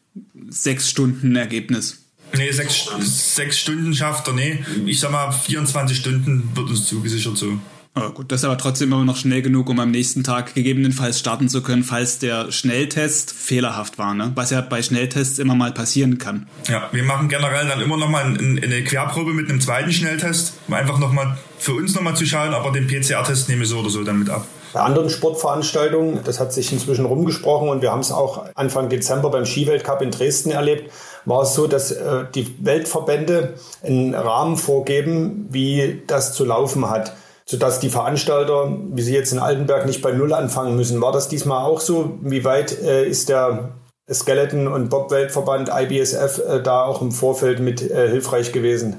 sechs 0.50 0.89
Stunden 0.89 1.36
Ergebnis? 1.36 2.00
Nee, 2.36 2.51
sechs, 2.51 2.88
sechs 3.00 3.60
Stunden 3.60 3.93
schafft 3.93 4.27
er, 4.27 4.34
nee. 4.34 4.63
Ich 4.86 5.00
sag 5.00 5.12
mal, 5.12 5.31
24 5.31 5.98
Stunden 5.98 6.50
wird 6.55 6.69
uns 6.69 6.86
zugesichert 6.86 7.38
so. 7.38 7.60
Oh, 8.01 8.12
gut, 8.12 8.32
das 8.32 8.41
ist 8.41 8.46
aber 8.46 8.58
trotzdem 8.58 8.91
immer 8.91 9.03
noch 9.03 9.18
schnell 9.18 9.41
genug, 9.41 9.70
um 9.70 9.79
am 9.79 9.91
nächsten 9.91 10.24
Tag 10.24 10.53
gegebenenfalls 10.53 11.20
starten 11.20 11.50
zu 11.50 11.62
können, 11.62 11.84
falls 11.84 12.20
der 12.20 12.51
Schnelltest 12.51 13.32
fehlerhaft 13.32 13.98
war, 13.98 14.13
ne? 14.13 14.32
was 14.36 14.51
ja 14.51 14.62
bei 14.62 14.82
Schnelltests 14.82 15.39
immer 15.39 15.56
mal 15.56 15.72
passieren 15.72 16.18
kann. 16.18 16.48
Ja, 16.68 16.89
wir 16.91 17.03
machen 17.03 17.29
generell 17.29 17.68
dann 17.68 17.82
immer 17.82 17.98
noch 17.98 18.10
mal 18.10 18.24
eine 18.24 18.84
Querprobe 18.84 19.34
mit 19.34 19.50
einem 19.50 19.60
zweiten 19.60 19.91
Schnelltest, 19.91 20.53
um 20.68 20.74
einfach 20.74 21.00
noch 21.00 21.12
mal 21.12 21.38
für 21.58 21.74
uns 21.74 21.94
noch 21.96 22.01
mal 22.01 22.15
zu 22.15 22.25
schauen, 22.25 22.53
aber 22.53 22.72
den 22.72 22.88
PCR-Test 22.88 23.50
nehme 23.50 23.63
ich 23.63 23.70
so 23.70 23.79
oder 23.79 23.89
so 23.89 24.03
dann 24.03 24.20
mit 24.20 24.29
ab. 24.29 24.48
Bei 24.72 24.82
anderen 24.82 25.10
Sportveranstaltungen, 25.10 26.20
das 26.24 26.39
hat 26.39 26.53
sich 26.53 26.72
inzwischen 26.72 27.06
rumgesprochen 27.06 27.70
und 27.70 27.82
wir 27.82 27.91
haben 27.91 28.01
es 28.01 28.12
auch 28.12 28.46
Anfang 28.53 28.88
Dezember 28.88 29.32
beim 29.32 29.46
Skiweltcup 29.46 30.01
in 30.01 30.12
Dresden 30.12 30.51
erlebt, 30.51 30.91
war 31.25 31.41
es 31.41 31.56
so, 31.56 31.68
dass 31.68 31.91
äh, 31.91 32.25
die 32.36 32.56
Weltverbände 32.60 33.56
einen 33.84 34.13
Rahmen 34.13 34.58
vorgeben, 34.58 35.48
wie 35.50 36.03
das 36.06 36.34
zu 36.34 36.46
laufen 36.46 36.89
hat 36.89 37.13
sodass 37.50 37.79
die 37.79 37.89
Veranstalter, 37.89 38.77
wie 38.94 39.01
sie 39.01 39.15
jetzt 39.15 39.34
in 39.34 39.39
Altenberg, 39.39 39.88
nicht 39.88 40.03
bei 40.03 40.12
Null 40.12 40.34
anfangen 40.34 40.75
müssen. 40.75 41.01
War 41.01 41.12
das 41.12 41.29
diesmal 41.29 41.65
auch 41.65 41.82
so? 41.82 42.20
Wie 42.22 42.44
weit 42.44 42.79
äh, 42.79 43.08
ist 43.08 43.27
der 43.27 43.72
Skeleton- 44.08 44.68
und 44.68 44.91
Bob-Weltverband 44.91 45.72
IBSF 45.74 46.41
äh, 46.48 46.62
da 46.62 46.84
auch 46.84 47.01
im 47.01 47.12
Vorfeld 47.12 47.60
mit 47.60 47.82
äh, 47.82 48.08
hilfreich 48.08 48.51
gewesen? 48.51 48.98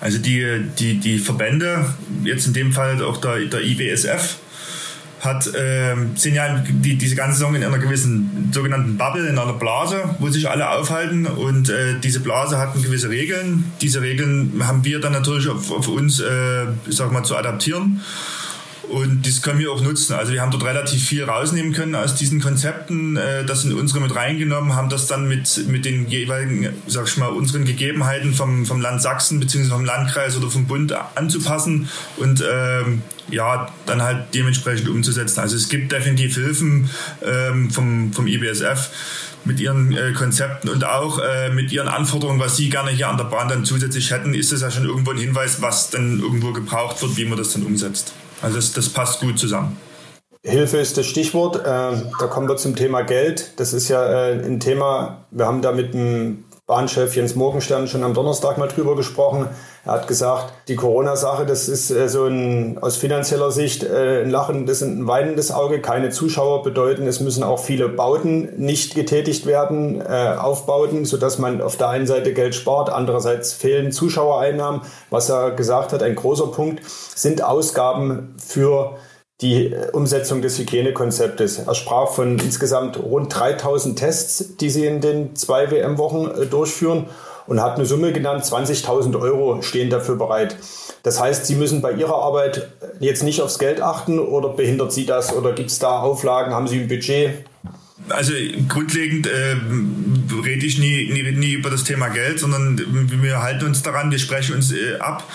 Also 0.00 0.16
die, 0.16 0.64
die, 0.78 1.00
die 1.00 1.18
Verbände, 1.18 1.84
jetzt 2.24 2.46
in 2.46 2.54
dem 2.54 2.72
Fall 2.72 3.04
auch 3.04 3.18
der, 3.18 3.44
der 3.44 3.60
IBSF, 3.60 4.36
hat, 5.26 5.46
äh, 5.54 5.94
sind 6.14 6.34
ja 6.34 6.64
die, 6.68 6.96
diese 6.96 7.16
ganze 7.16 7.38
Saison 7.38 7.54
in 7.54 7.62
einer 7.62 7.78
gewissen 7.78 8.50
sogenannten 8.52 8.96
Bubble, 8.96 9.28
in 9.28 9.38
einer 9.38 9.52
Blase, 9.52 10.16
wo 10.18 10.28
sich 10.28 10.48
alle 10.48 10.70
aufhalten 10.70 11.26
und 11.26 11.68
äh, 11.68 11.98
diese 12.02 12.20
Blase 12.20 12.58
hat 12.58 12.74
gewisse 12.74 13.10
Regeln. 13.10 13.70
Diese 13.82 14.00
Regeln 14.00 14.62
haben 14.66 14.84
wir 14.84 15.00
dann 15.00 15.12
natürlich 15.12 15.48
auf, 15.48 15.70
auf 15.70 15.88
uns, 15.88 16.20
äh, 16.20 16.64
ich 16.86 16.96
sag 16.96 17.12
mal, 17.12 17.24
zu 17.24 17.36
adaptieren. 17.36 18.00
Und 18.88 19.26
das 19.26 19.42
können 19.42 19.58
wir 19.58 19.72
auch 19.72 19.80
nutzen. 19.80 20.14
Also 20.14 20.32
wir 20.32 20.40
haben 20.40 20.50
dort 20.50 20.64
relativ 20.64 21.04
viel 21.04 21.24
rausnehmen 21.24 21.72
können 21.72 21.94
aus 21.94 22.14
diesen 22.14 22.40
Konzepten, 22.40 23.16
äh, 23.16 23.44
das 23.44 23.64
in 23.64 23.72
unsere 23.72 24.00
mit 24.00 24.14
reingenommen, 24.14 24.74
haben 24.74 24.88
das 24.88 25.06
dann 25.06 25.26
mit, 25.26 25.66
mit 25.68 25.84
den 25.84 26.06
jeweiligen, 26.08 26.68
sag 26.86 27.08
ich 27.08 27.16
mal, 27.16 27.28
unseren 27.28 27.64
Gegebenheiten 27.64 28.32
vom, 28.32 28.64
vom 28.64 28.80
Land 28.80 29.02
Sachsen 29.02 29.40
bzw. 29.40 29.70
vom 29.70 29.84
Landkreis 29.84 30.36
oder 30.36 30.50
vom 30.50 30.66
Bund 30.66 30.94
anzupassen 31.14 31.88
und 32.16 32.44
ähm, 32.48 33.02
ja, 33.28 33.68
dann 33.86 34.02
halt 34.02 34.34
dementsprechend 34.34 34.88
umzusetzen. 34.88 35.40
Also 35.40 35.56
es 35.56 35.68
gibt 35.68 35.90
definitiv 35.90 36.34
Hilfen 36.34 36.88
ähm, 37.24 37.70
vom, 37.70 38.12
vom 38.12 38.28
IBSF 38.28 38.90
mit 39.44 39.58
ihren 39.60 39.96
äh, 39.96 40.12
Konzepten 40.12 40.68
und 40.68 40.84
auch 40.84 41.18
äh, 41.18 41.50
mit 41.50 41.72
ihren 41.72 41.88
Anforderungen, 41.88 42.38
was 42.38 42.56
sie 42.56 42.68
gerne 42.68 42.90
hier 42.90 43.08
an 43.08 43.16
der 43.16 43.24
Bahn 43.24 43.48
dann 43.48 43.64
zusätzlich 43.64 44.10
hätten, 44.10 44.34
ist 44.34 44.52
das 44.52 44.60
ja 44.60 44.70
schon 44.70 44.84
irgendwo 44.84 45.10
ein 45.10 45.18
Hinweis, 45.18 45.62
was 45.62 45.90
dann 45.90 46.20
irgendwo 46.20 46.52
gebraucht 46.52 47.00
wird, 47.02 47.16
wie 47.16 47.24
man 47.24 47.38
das 47.38 47.52
dann 47.52 47.62
umsetzt. 47.62 48.12
Also 48.42 48.56
das, 48.56 48.72
das 48.72 48.88
passt 48.88 49.20
gut 49.20 49.38
zusammen. 49.38 49.76
Hilfe 50.42 50.78
ist 50.78 50.96
das 50.96 51.06
Stichwort. 51.06 51.56
Äh, 51.56 51.62
da 51.64 52.26
kommen 52.28 52.48
wir 52.48 52.56
zum 52.56 52.76
Thema 52.76 53.02
Geld. 53.02 53.52
Das 53.56 53.72
ist 53.72 53.88
ja 53.88 54.04
äh, 54.04 54.44
ein 54.44 54.60
Thema, 54.60 55.24
wir 55.32 55.46
haben 55.46 55.60
da 55.60 55.72
mit 55.72 55.92
dem 55.92 56.44
Bahnchef 56.66 57.14
Jens 57.14 57.36
Morgenstern 57.36 57.86
schon 57.86 58.02
am 58.02 58.12
Donnerstag 58.12 58.58
mal 58.58 58.66
drüber 58.66 58.96
gesprochen. 58.96 59.48
Er 59.84 59.92
hat 59.92 60.08
gesagt, 60.08 60.52
die 60.66 60.74
Corona-Sache, 60.74 61.46
das 61.46 61.68
ist 61.68 61.92
äh, 61.92 62.08
so 62.08 62.26
ein, 62.26 62.78
aus 62.82 62.96
finanzieller 62.96 63.52
Sicht 63.52 63.84
äh, 63.84 64.24
ein 64.24 64.30
lachendes 64.30 64.82
und 64.82 64.98
ein 64.98 65.06
weinendes 65.06 65.52
Auge. 65.52 65.80
Keine 65.80 66.10
Zuschauer 66.10 66.64
bedeuten, 66.64 67.06
es 67.06 67.20
müssen 67.20 67.44
auch 67.44 67.60
viele 67.60 67.88
Bauten 67.88 68.48
nicht 68.56 68.96
getätigt 68.96 69.46
werden, 69.46 70.00
äh, 70.00 70.34
Aufbauten, 70.36 71.04
sodass 71.04 71.38
man 71.38 71.62
auf 71.62 71.76
der 71.76 71.90
einen 71.90 72.08
Seite 72.08 72.34
Geld 72.34 72.56
spart, 72.56 72.90
andererseits 72.90 73.52
fehlen 73.52 73.92
Zuschauereinnahmen. 73.92 74.80
Was 75.08 75.28
er 75.28 75.52
gesagt 75.52 75.92
hat, 75.92 76.02
ein 76.02 76.16
großer 76.16 76.48
Punkt, 76.48 76.80
sind 77.14 77.44
Ausgaben 77.44 78.34
für 78.44 78.96
die 79.42 79.74
Umsetzung 79.92 80.40
des 80.40 80.58
Hygienekonzeptes. 80.58 81.58
Er 81.58 81.74
sprach 81.74 82.10
von 82.10 82.38
insgesamt 82.38 82.96
rund 82.96 83.34
3000 83.34 83.98
Tests, 83.98 84.56
die 84.56 84.70
sie 84.70 84.86
in 84.86 85.00
den 85.00 85.36
zwei 85.36 85.70
WM-Wochen 85.70 86.42
äh, 86.42 86.46
durchführen 86.46 87.06
und 87.46 87.60
hat 87.62 87.76
eine 87.76 87.86
Summe 87.86 88.12
genannt, 88.12 88.44
20.000 88.44 89.20
Euro 89.20 89.62
stehen 89.62 89.90
dafür 89.90 90.16
bereit. 90.16 90.56
Das 91.02 91.20
heißt, 91.20 91.46
Sie 91.46 91.54
müssen 91.54 91.80
bei 91.80 91.92
Ihrer 91.92 92.16
Arbeit 92.16 92.68
jetzt 92.98 93.22
nicht 93.22 93.40
aufs 93.40 93.58
Geld 93.58 93.80
achten 93.80 94.18
oder 94.18 94.48
behindert 94.48 94.92
Sie 94.92 95.06
das 95.06 95.32
oder 95.32 95.52
gibt 95.52 95.70
es 95.70 95.78
da 95.78 96.00
Auflagen, 96.00 96.52
haben 96.52 96.66
Sie 96.66 96.80
ein 96.80 96.88
Budget? 96.88 97.44
Also 98.08 98.32
grundlegend 98.68 99.26
äh, 99.26 99.56
rede 100.46 100.64
ich 100.64 100.78
nie, 100.78 101.10
nie, 101.12 101.22
nie 101.32 101.52
über 101.52 101.70
das 101.70 101.84
Thema 101.84 102.08
Geld, 102.08 102.38
sondern 102.38 102.80
wir 103.22 103.42
halten 103.42 103.66
uns 103.66 103.82
daran, 103.82 104.10
wir 104.10 104.18
sprechen 104.18 104.54
uns 104.54 104.72
äh, 104.72 104.96
ab 104.98 105.30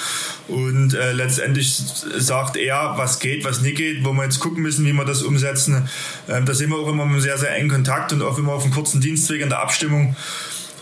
und 0.47 0.93
äh, 0.93 1.11
letztendlich 1.13 1.71
sagt 2.17 2.57
er, 2.57 2.93
was 2.95 3.19
geht, 3.19 3.43
was 3.43 3.61
nicht 3.61 3.77
geht, 3.77 4.03
wo 4.03 4.13
wir 4.13 4.23
jetzt 4.23 4.39
gucken 4.39 4.63
müssen, 4.63 4.85
wie 4.85 4.93
wir 4.93 5.05
das 5.05 5.21
umsetzen. 5.21 5.87
Ähm, 6.27 6.45
da 6.45 6.53
sind 6.53 6.69
wir 6.69 6.77
auch 6.77 6.89
immer 6.89 7.03
im 7.03 7.19
sehr, 7.19 7.37
sehr 7.37 7.55
engen 7.55 7.69
Kontakt 7.69 8.13
und 8.13 8.21
auch 8.21 8.37
immer 8.37 8.53
auf 8.53 8.63
einem 8.63 8.73
kurzen 8.73 9.01
Dienstweg 9.01 9.41
in 9.41 9.49
der 9.49 9.59
Abstimmung 9.59 10.15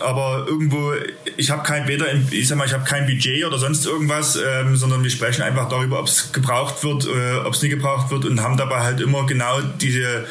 aber 0.00 0.46
irgendwo, 0.48 0.94
ich 1.36 1.50
habe 1.50 1.62
kein 1.62 1.86
weder, 1.86 2.06
ich 2.30 2.48
sag 2.48 2.56
mal, 2.56 2.66
ich 2.66 2.72
habe 2.72 2.84
kein 2.84 3.04
Budget 3.04 3.44
oder 3.44 3.58
sonst 3.58 3.84
irgendwas, 3.84 4.36
ähm, 4.36 4.74
sondern 4.74 5.02
wir 5.02 5.10
sprechen 5.10 5.42
einfach 5.42 5.68
darüber, 5.68 6.00
ob 6.00 6.06
es 6.06 6.32
gebraucht 6.32 6.82
wird, 6.82 7.06
äh, 7.06 7.34
ob 7.44 7.52
es 7.52 7.60
nicht 7.60 7.72
gebraucht 7.72 8.10
wird 8.10 8.24
und 8.24 8.40
haben 8.40 8.56
dabei 8.56 8.80
halt 8.80 9.02
immer 9.02 9.26
genau 9.26 9.60
diese 9.60 10.24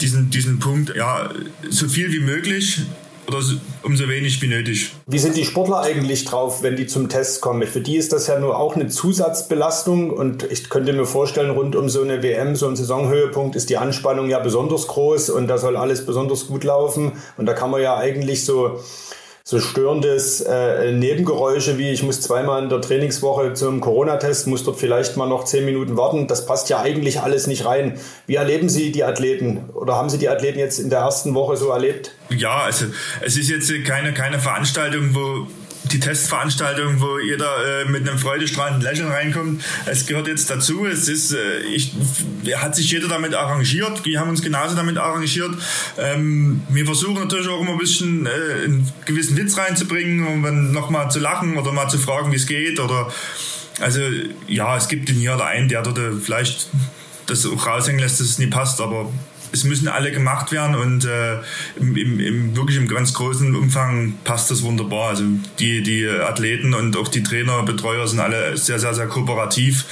diesen, 0.00 0.30
diesen 0.30 0.58
Punkt, 0.58 0.94
ja, 0.94 1.30
so 1.68 1.88
viel 1.88 2.12
wie 2.12 2.20
möglich 2.20 2.82
oder 3.28 3.38
umso 3.82 4.08
wenig 4.08 4.40
wie 4.40 4.48
nötig. 4.48 4.92
Wie 5.06 5.18
sind 5.18 5.36
die 5.36 5.44
Sportler 5.44 5.80
eigentlich 5.80 6.24
drauf, 6.24 6.62
wenn 6.62 6.76
die 6.76 6.86
zum 6.86 7.08
Test 7.08 7.40
kommen? 7.42 7.66
Für 7.66 7.80
die 7.80 7.96
ist 7.96 8.12
das 8.12 8.26
ja 8.26 8.38
nur 8.40 8.58
auch 8.58 8.74
eine 8.74 8.88
Zusatzbelastung 8.88 10.10
und 10.10 10.44
ich 10.50 10.70
könnte 10.70 10.92
mir 10.92 11.04
vorstellen, 11.04 11.50
rund 11.50 11.76
um 11.76 11.88
so 11.88 12.02
eine 12.02 12.22
WM, 12.22 12.56
so 12.56 12.66
ein 12.66 12.76
Saisonhöhepunkt 12.76 13.54
ist 13.54 13.70
die 13.70 13.76
Anspannung 13.76 14.30
ja 14.30 14.38
besonders 14.38 14.86
groß 14.86 15.30
und 15.30 15.46
da 15.46 15.58
soll 15.58 15.76
alles 15.76 16.06
besonders 16.06 16.46
gut 16.46 16.64
laufen 16.64 17.12
und 17.36 17.46
da 17.46 17.52
kann 17.52 17.70
man 17.70 17.82
ja 17.82 17.96
eigentlich 17.96 18.44
so 18.44 18.80
so 19.48 19.60
störendes 19.60 20.42
äh, 20.42 20.92
Nebengeräusche 20.92 21.78
wie 21.78 21.88
ich 21.88 22.02
muss 22.02 22.20
zweimal 22.20 22.62
in 22.62 22.68
der 22.68 22.82
Trainingswoche 22.82 23.54
zum 23.54 23.80
Corona-Test, 23.80 24.46
muss 24.46 24.62
dort 24.62 24.78
vielleicht 24.78 25.16
mal 25.16 25.26
noch 25.26 25.46
zehn 25.46 25.64
Minuten 25.64 25.96
warten. 25.96 26.26
Das 26.26 26.44
passt 26.44 26.68
ja 26.68 26.82
eigentlich 26.82 27.22
alles 27.22 27.46
nicht 27.46 27.64
rein. 27.64 27.98
Wie 28.26 28.34
erleben 28.34 28.68
Sie 28.68 28.92
die 28.92 29.04
Athleten 29.04 29.70
oder 29.72 29.94
haben 29.94 30.10
Sie 30.10 30.18
die 30.18 30.28
Athleten 30.28 30.58
jetzt 30.58 30.78
in 30.78 30.90
der 30.90 30.98
ersten 30.98 31.32
Woche 31.32 31.56
so 31.56 31.70
erlebt? 31.70 32.14
Ja, 32.28 32.58
also 32.58 32.84
es 33.22 33.38
ist 33.38 33.48
jetzt 33.48 33.72
keine, 33.86 34.12
keine 34.12 34.38
Veranstaltung, 34.38 35.14
wo 35.14 35.46
die 35.84 36.00
Testveranstaltung, 36.00 37.00
wo 37.00 37.18
jeder 37.18 37.82
äh, 37.82 37.84
mit 37.88 38.08
einem 38.08 38.18
freudestrahlenden 38.18 38.82
Lächeln 38.82 39.08
reinkommt. 39.08 39.64
Es 39.86 40.06
gehört 40.06 40.28
jetzt 40.28 40.50
dazu. 40.50 40.86
Es 40.86 41.08
ist, 41.08 41.32
äh, 41.32 41.60
ich, 41.60 41.92
hat 42.56 42.76
sich 42.76 42.90
jeder 42.90 43.08
damit 43.08 43.34
arrangiert. 43.34 44.04
Wir 44.04 44.20
haben 44.20 44.30
uns 44.30 44.42
genauso 44.42 44.74
damit 44.76 44.98
arrangiert. 44.98 45.54
Ähm, 45.98 46.62
wir 46.68 46.84
versuchen 46.84 47.20
natürlich 47.20 47.48
auch 47.48 47.60
immer 47.60 47.72
ein 47.72 47.78
bisschen 47.78 48.26
äh, 48.26 48.30
einen 48.64 48.92
gewissen 49.04 49.36
Witz 49.36 49.56
reinzubringen, 49.56 50.26
um 50.26 50.42
dann 50.42 50.72
nochmal 50.72 51.10
zu 51.10 51.20
lachen 51.20 51.56
oder 51.56 51.72
mal 51.72 51.88
zu 51.88 51.98
fragen, 51.98 52.32
wie 52.32 52.36
es 52.36 52.46
geht. 52.46 52.80
Oder 52.80 53.12
also 53.80 54.00
ja, 54.46 54.76
es 54.76 54.88
gibt 54.88 55.08
den 55.08 55.16
hier 55.16 55.34
oder 55.34 55.46
einen, 55.46 55.68
der 55.68 55.82
dort 55.82 56.00
vielleicht 56.22 56.68
das 57.26 57.46
auch 57.46 57.66
raushängen 57.66 58.00
lässt, 58.00 58.20
dass 58.20 58.26
es 58.28 58.38
nie 58.38 58.46
passt, 58.46 58.80
aber 58.80 59.12
es 59.52 59.64
müssen 59.64 59.88
alle 59.88 60.12
gemacht 60.12 60.52
werden 60.52 60.74
und 60.74 61.04
äh, 61.04 61.38
im, 61.76 61.96
im, 61.96 62.20
im, 62.20 62.56
wirklich 62.56 62.76
im 62.76 62.88
ganz 62.88 63.14
großen 63.14 63.54
Umfang 63.54 64.14
passt 64.24 64.50
das 64.50 64.62
wunderbar. 64.62 65.10
Also 65.10 65.24
die, 65.58 65.82
die 65.82 66.08
Athleten 66.08 66.74
und 66.74 66.96
auch 66.96 67.08
die 67.08 67.22
Trainer, 67.22 67.62
Betreuer 67.62 68.06
sind 68.06 68.20
alle 68.20 68.56
sehr, 68.56 68.78
sehr, 68.78 68.94
sehr 68.94 69.06
kooperativ 69.06 69.84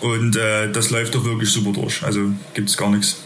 und 0.00 0.36
äh, 0.36 0.70
das 0.70 0.90
läuft 0.90 1.14
doch 1.14 1.24
wirklich 1.24 1.50
super 1.50 1.72
durch. 1.72 2.02
Also 2.02 2.30
gibt 2.54 2.68
es 2.68 2.76
gar 2.76 2.90
nichts. 2.90 3.22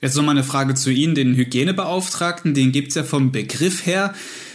Jetzt 0.00 0.16
nochmal 0.16 0.34
eine 0.34 0.44
Frage 0.44 0.74
zu 0.74 0.90
Ihnen, 0.90 1.14
den 1.14 1.34
Hygienebeauftragten, 1.34 2.54
den 2.54 2.72
gibt 2.72 2.88
es 2.88 2.94
ja 2.94 3.04
vom 3.04 3.32
Begriff 3.32 3.84
her 3.84 4.14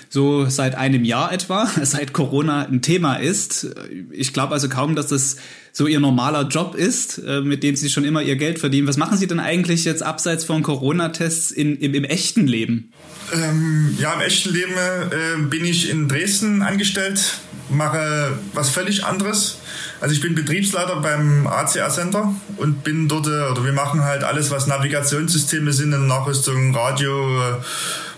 so 0.09 0.49
seit 0.49 0.75
einem 0.75 1.03
Jahr 1.03 1.31
etwa, 1.31 1.69
seit 1.83 2.13
Corona 2.13 2.65
ein 2.65 2.81
Thema 2.81 3.15
ist. 3.15 3.67
Ich 4.11 4.33
glaube 4.33 4.53
also 4.53 4.69
kaum, 4.69 4.95
dass 4.95 5.07
das 5.07 5.37
so 5.71 5.87
ihr 5.87 5.99
normaler 5.99 6.47
Job 6.47 6.73
ist, 6.75 7.17
äh, 7.17 7.41
mit 7.41 7.61
dem 7.61 7.75
sie 7.75 7.89
schon 7.89 8.05
immer 8.05 8.21
ihr 8.21 8.37
Geld 8.37 8.59
verdienen. 8.59 8.87
Was 8.87 8.95
machen 8.95 9.17
Sie 9.17 9.27
denn 9.27 9.41
eigentlich 9.41 9.83
jetzt 9.83 10.03
abseits 10.03 10.45
von 10.45 10.63
Corona-Tests 10.63 11.51
im, 11.51 11.77
im, 11.77 12.05
echten 12.05 12.47
Leben? 12.47 12.91
Ähm, 13.33 13.95
ja, 13.99 14.13
im 14.13 14.21
echten 14.21 14.53
Leben 14.53 14.71
äh, 14.71 15.41
bin 15.49 15.65
ich 15.65 15.89
in 15.89 16.07
Dresden 16.07 16.61
angestellt 16.61 17.39
mache 17.69 18.38
was 18.54 18.69
völlig 18.69 19.06
anderes. 19.06 19.60
Also 20.01 20.13
ich 20.13 20.21
bin 20.21 20.36
Betriebsleiter 20.36 20.97
beim 20.97 21.47
ACR 21.47 21.89
Center 21.89 22.34
und 22.58 22.84
bin 22.84 23.08
dort, 23.08 23.28
äh, 23.28 23.51
oder 23.51 23.63
wir 23.63 23.73
machen 23.73 24.04
halt 24.04 24.23
alles, 24.23 24.51
was 24.51 24.67
Navigationssysteme 24.67 25.73
sind 25.73 25.93
in 25.93 26.08
Nachrüstung, 26.08 26.75
Radio, 26.75 27.41
äh, 27.41 27.54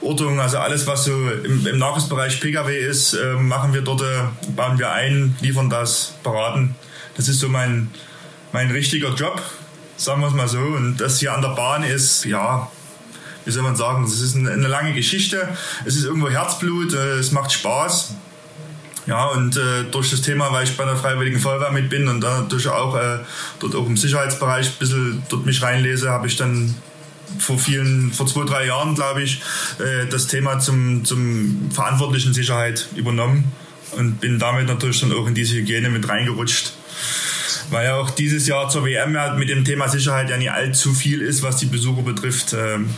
Ortung, 0.01 0.39
also 0.39 0.57
alles, 0.57 0.85
was 0.87 1.05
so 1.05 1.11
im, 1.11 1.65
im 1.65 1.77
Nachrüstbereich 1.77 2.39
Pkw 2.39 2.77
ist, 2.77 3.13
äh, 3.13 3.33
machen 3.33 3.73
wir 3.73 3.81
dort, 3.81 4.03
bauen 4.55 4.77
wir 4.77 4.91
ein, 4.91 5.35
liefern 5.41 5.69
das, 5.69 6.13
beraten. 6.23 6.75
Das 7.15 7.27
ist 7.27 7.39
so 7.39 7.49
mein, 7.49 7.89
mein 8.51 8.69
richtiger 8.71 9.13
Job, 9.13 9.41
sagen 9.95 10.21
wir 10.21 10.27
es 10.27 10.33
mal 10.33 10.47
so. 10.47 10.59
Und 10.59 10.97
das 10.97 11.19
hier 11.19 11.33
an 11.33 11.41
der 11.41 11.49
Bahn 11.49 11.83
ist, 11.83 12.25
ja, 12.25 12.69
wie 13.45 13.51
soll 13.51 13.63
man 13.63 13.75
sagen, 13.75 14.03
das 14.03 14.19
ist 14.19 14.35
eine, 14.35 14.51
eine 14.51 14.67
lange 14.67 14.93
Geschichte. 14.93 15.47
Es 15.85 15.95
ist 15.95 16.03
irgendwo 16.03 16.29
Herzblut, 16.29 16.93
es 16.93 17.31
macht 17.31 17.51
Spaß. 17.51 18.13
Ja, 19.07 19.27
und 19.27 19.55
äh, 19.55 19.85
durch 19.89 20.11
das 20.11 20.21
Thema, 20.21 20.51
weil 20.51 20.65
ich 20.65 20.75
bei 20.75 20.83
der 20.83 20.97
Freiwilligen 20.97 21.39
Feuerwehr 21.39 21.71
mit 21.71 21.89
bin 21.89 22.09
und 22.09 22.19
da 22.21 22.41
natürlich 22.41 22.67
auch 22.67 22.95
äh, 22.95 23.19
dort 23.59 23.73
auch 23.73 23.87
im 23.87 23.95
Sicherheitsbereich 23.95 24.67
ein 24.67 24.79
bisschen 24.79 25.23
dort 25.29 25.45
mich 25.45 25.61
reinlese, 25.61 26.09
habe 26.11 26.27
ich 26.27 26.35
dann 26.35 26.75
vor 27.39 27.57
vielen, 27.57 28.11
vor 28.11 28.27
zwei, 28.27 28.43
drei 28.43 28.65
Jahren, 28.67 28.95
glaube 28.95 29.23
ich, 29.23 29.41
äh, 29.79 30.07
das 30.09 30.27
Thema 30.27 30.59
zum, 30.59 31.05
zum 31.05 31.71
verantwortlichen 31.71 32.33
Sicherheit 32.33 32.87
übernommen 32.95 33.45
und 33.93 34.19
bin 34.19 34.39
damit 34.39 34.67
natürlich 34.67 34.99
dann 34.99 35.13
auch 35.13 35.27
in 35.27 35.33
diese 35.33 35.55
Hygiene 35.55 35.89
mit 35.89 36.07
reingerutscht. 36.07 36.73
Weil 37.69 37.85
ja 37.85 37.95
auch 37.95 38.09
dieses 38.09 38.45
Jahr 38.45 38.69
zur 38.69 38.85
WM 38.85 39.13
ja 39.13 39.33
mit 39.35 39.49
dem 39.49 39.63
Thema 39.63 39.87
Sicherheit 39.87 40.29
ja 40.29 40.37
nicht 40.37 40.51
allzu 40.51 40.93
viel 40.93 41.21
ist, 41.21 41.43
was 41.43 41.57
die 41.57 41.65
Besucher 41.65 42.01
betrifft. 42.01 42.53
Ähm, 42.53 42.89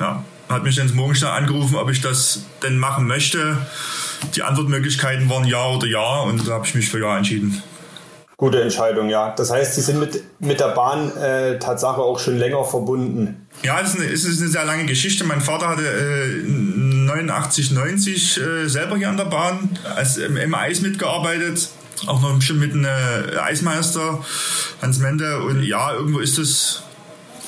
ja, 0.00 0.24
hat 0.48 0.64
mich 0.64 0.78
ins 0.78 0.92
Morgenstern 0.92 1.30
angerufen, 1.30 1.76
ob 1.76 1.90
ich 1.90 2.00
das 2.00 2.44
denn 2.62 2.78
machen 2.78 3.06
möchte. 3.06 3.58
Die 4.34 4.42
Antwortmöglichkeiten 4.42 5.28
waren 5.28 5.44
Ja 5.44 5.68
oder 5.68 5.86
Ja 5.86 6.20
und 6.22 6.46
da 6.46 6.52
habe 6.52 6.66
ich 6.66 6.74
mich 6.74 6.88
für 6.88 7.00
Ja 7.00 7.16
entschieden. 7.16 7.62
Gute 8.42 8.60
Entscheidung, 8.60 9.08
ja. 9.08 9.32
Das 9.36 9.52
heißt, 9.52 9.76
Sie 9.76 9.82
sind 9.82 10.00
mit, 10.00 10.20
mit 10.40 10.58
der 10.58 10.70
Bahn 10.74 11.16
äh, 11.16 11.60
Tatsache 11.60 12.00
auch 12.00 12.18
schon 12.18 12.38
länger 12.38 12.64
verbunden. 12.64 13.46
Ja, 13.62 13.80
es 13.80 13.90
ist, 13.90 14.00
eine, 14.00 14.10
es 14.10 14.24
ist 14.24 14.40
eine 14.40 14.50
sehr 14.50 14.64
lange 14.64 14.84
Geschichte. 14.86 15.22
Mein 15.22 15.40
Vater 15.40 15.68
hatte 15.68 15.84
äh, 15.84 16.42
89, 16.48 17.70
90 17.70 18.40
äh, 18.40 18.68
selber 18.68 18.96
hier 18.96 19.10
an 19.10 19.16
der 19.16 19.26
Bahn 19.26 19.78
als, 19.94 20.16
im, 20.16 20.36
im 20.36 20.54
Eis 20.56 20.80
mitgearbeitet. 20.80 21.68
Auch 22.08 22.20
noch 22.20 22.42
schon 22.42 22.58
mit 22.58 22.72
einem 22.72 22.86
äh, 22.86 23.38
Eismeister, 23.38 24.24
Hans 24.80 24.98
Mende. 24.98 25.42
Und 25.42 25.62
ja, 25.62 25.92
irgendwo 25.92 26.18
ist 26.18 26.38
es 26.38 26.82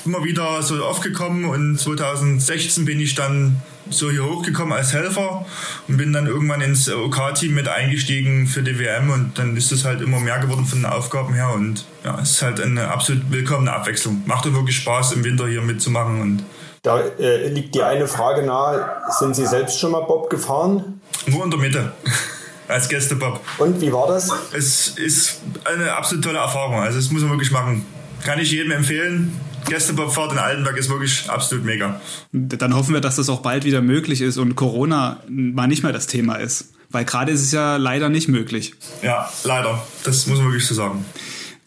immer 0.05 0.23
wieder 0.23 0.63
so 0.63 0.85
aufgekommen 0.85 1.47
und 1.47 1.77
2016 1.77 2.85
bin 2.85 3.01
ich 3.01 3.17
dann 3.17 3.61
so 3.91 4.11
hier 4.11 4.25
hochgekommen 4.25 4.73
als 4.73 4.93
Helfer 4.93 5.45
und 5.89 5.97
bin 5.97 6.13
dann 6.13 6.27
irgendwann 6.27 6.61
ins 6.61 6.91
OK-Team 6.91 7.55
mit 7.55 7.69
eingestiegen 7.69 8.47
für 8.47 8.63
die 8.63 8.79
WM 8.79 9.11
und 9.11 9.39
dann 9.39 9.57
ist 9.57 9.73
es 9.73 9.85
halt 9.85 10.01
immer 10.01 10.21
mehr 10.21 10.39
geworden 10.39 10.65
von 10.65 10.81
den 10.81 10.87
Aufgaben 10.87 11.35
her 11.35 11.51
und 11.55 11.85
ja, 12.05 12.19
es 12.21 12.33
ist 12.33 12.43
halt 12.43 12.61
eine 12.61 12.89
absolut 12.89 13.31
willkommene 13.31 13.73
Abwechslung. 13.73 14.23
Macht 14.27 14.47
doch 14.47 14.55
wirklich 14.55 14.77
Spaß 14.77 15.13
im 15.13 15.25
Winter 15.25 15.47
hier 15.47 15.63
mitzumachen 15.63 16.21
und 16.21 16.45
da 16.83 17.01
äh, 17.01 17.49
liegt 17.49 17.75
die 17.75 17.83
eine 17.83 18.07
Frage 18.07 18.43
nahe, 18.43 18.87
sind 19.19 19.35
Sie 19.35 19.47
selbst 19.47 19.81
schon 19.81 19.93
mal 19.93 20.01
Bob 20.01 20.29
gefahren? 20.29 21.01
Nur 21.27 21.43
in 21.45 21.51
der 21.51 21.59
Mitte. 21.59 21.93
Als 22.69 22.89
Gäste-Bob. 22.89 23.41
Und 23.59 23.81
wie 23.81 23.93
war 23.93 24.07
das? 24.09 24.31
Es 24.53 24.89
ist 24.89 25.41
eine 25.65 25.95
absolut 25.95 26.25
tolle 26.25 26.39
Erfahrung. 26.39 26.81
Also, 26.81 26.99
das 26.99 27.11
muss 27.11 27.23
man 27.23 27.33
wirklich 27.33 27.51
machen. 27.51 27.87
Kann 28.23 28.39
ich 28.39 28.51
jedem 28.51 28.73
empfehlen 28.73 29.39
Gästebobfahrt 29.67 30.33
in 30.33 30.39
Altenberg 30.39 30.77
ist 30.77 30.89
wirklich 30.89 31.29
absolut 31.29 31.65
mega. 31.65 32.01
Dann 32.33 32.75
hoffen 32.75 32.95
wir, 32.95 33.01
dass 33.01 33.17
das 33.17 33.29
auch 33.29 33.41
bald 33.41 33.65
wieder 33.65 33.81
möglich 33.81 34.21
ist 34.21 34.37
und 34.37 34.55
Corona 34.57 35.23
mal 35.29 35.67
nicht 35.67 35.83
mehr 35.83 35.93
das 35.93 36.07
Thema 36.07 36.37
ist. 36.37 36.71
Weil 36.91 37.05
gerade 37.05 37.33
ist 37.33 37.43
es 37.43 37.53
ja 37.53 37.77
leider 37.77 38.09
nicht 38.09 38.29
möglich. 38.29 38.75
Ja, 39.03 39.29
leider. 39.43 39.85
Das 40.05 40.27
muss 40.27 40.39
man 40.39 40.49
wirklich 40.49 40.67
so 40.67 40.75
sagen. 40.75 41.05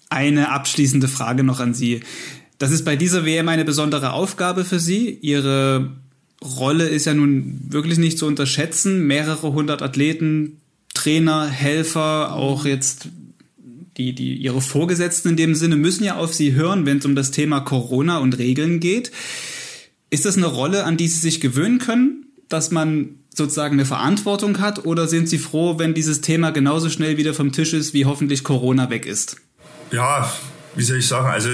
Eine 0.09 0.51
abschließende 0.51 1.07
Frage 1.07 1.43
noch 1.43 1.59
an 1.59 1.73
Sie. 1.73 2.01
Das 2.59 2.71
ist 2.71 2.85
bei 2.85 2.95
dieser 2.95 3.25
WM 3.25 3.49
eine 3.49 3.65
besondere 3.65 4.13
Aufgabe 4.13 4.63
für 4.63 4.79
Sie. 4.79 5.09
Ihre 5.21 5.91
Rolle 6.41 6.87
ist 6.87 7.05
ja 7.05 7.13
nun 7.13 7.59
wirklich 7.69 7.97
nicht 7.97 8.17
zu 8.17 8.25
unterschätzen. 8.25 9.05
Mehrere 9.05 9.51
hundert 9.51 9.81
Athleten, 9.81 10.61
Trainer, 10.93 11.47
Helfer, 11.47 12.33
auch 12.33 12.65
jetzt 12.65 13.09
die, 13.97 14.13
die, 14.13 14.35
ihre 14.35 14.61
Vorgesetzten 14.61 15.29
in 15.29 15.37
dem 15.37 15.55
Sinne 15.55 15.75
müssen 15.75 16.03
ja 16.03 16.17
auf 16.17 16.33
sie 16.33 16.53
hören, 16.53 16.85
wenn 16.85 16.99
es 16.99 17.05
um 17.05 17.15
das 17.15 17.31
Thema 17.31 17.61
Corona 17.61 18.19
und 18.19 18.37
Regeln 18.37 18.79
geht. 18.79 19.11
Ist 20.09 20.25
das 20.25 20.37
eine 20.37 20.45
Rolle, 20.45 20.83
an 20.83 20.97
die 20.97 21.07
sie 21.07 21.19
sich 21.19 21.41
gewöhnen 21.41 21.79
können, 21.79 22.27
dass 22.47 22.71
man 22.71 23.15
sozusagen 23.35 23.73
eine 23.73 23.85
Verantwortung 23.85 24.59
hat 24.59 24.85
oder 24.85 25.07
sind 25.07 25.29
sie 25.29 25.37
froh, 25.37 25.77
wenn 25.79 25.93
dieses 25.93 26.21
Thema 26.21 26.51
genauso 26.51 26.89
schnell 26.89 27.17
wieder 27.17 27.33
vom 27.33 27.51
Tisch 27.51 27.73
ist, 27.73 27.93
wie 27.93 28.05
hoffentlich 28.05 28.43
Corona 28.43 28.89
weg 28.89 29.05
ist? 29.05 29.37
Ja, 29.91 30.31
wie 30.75 30.83
soll 30.83 30.97
ich 30.97 31.07
sagen, 31.07 31.27
also 31.27 31.49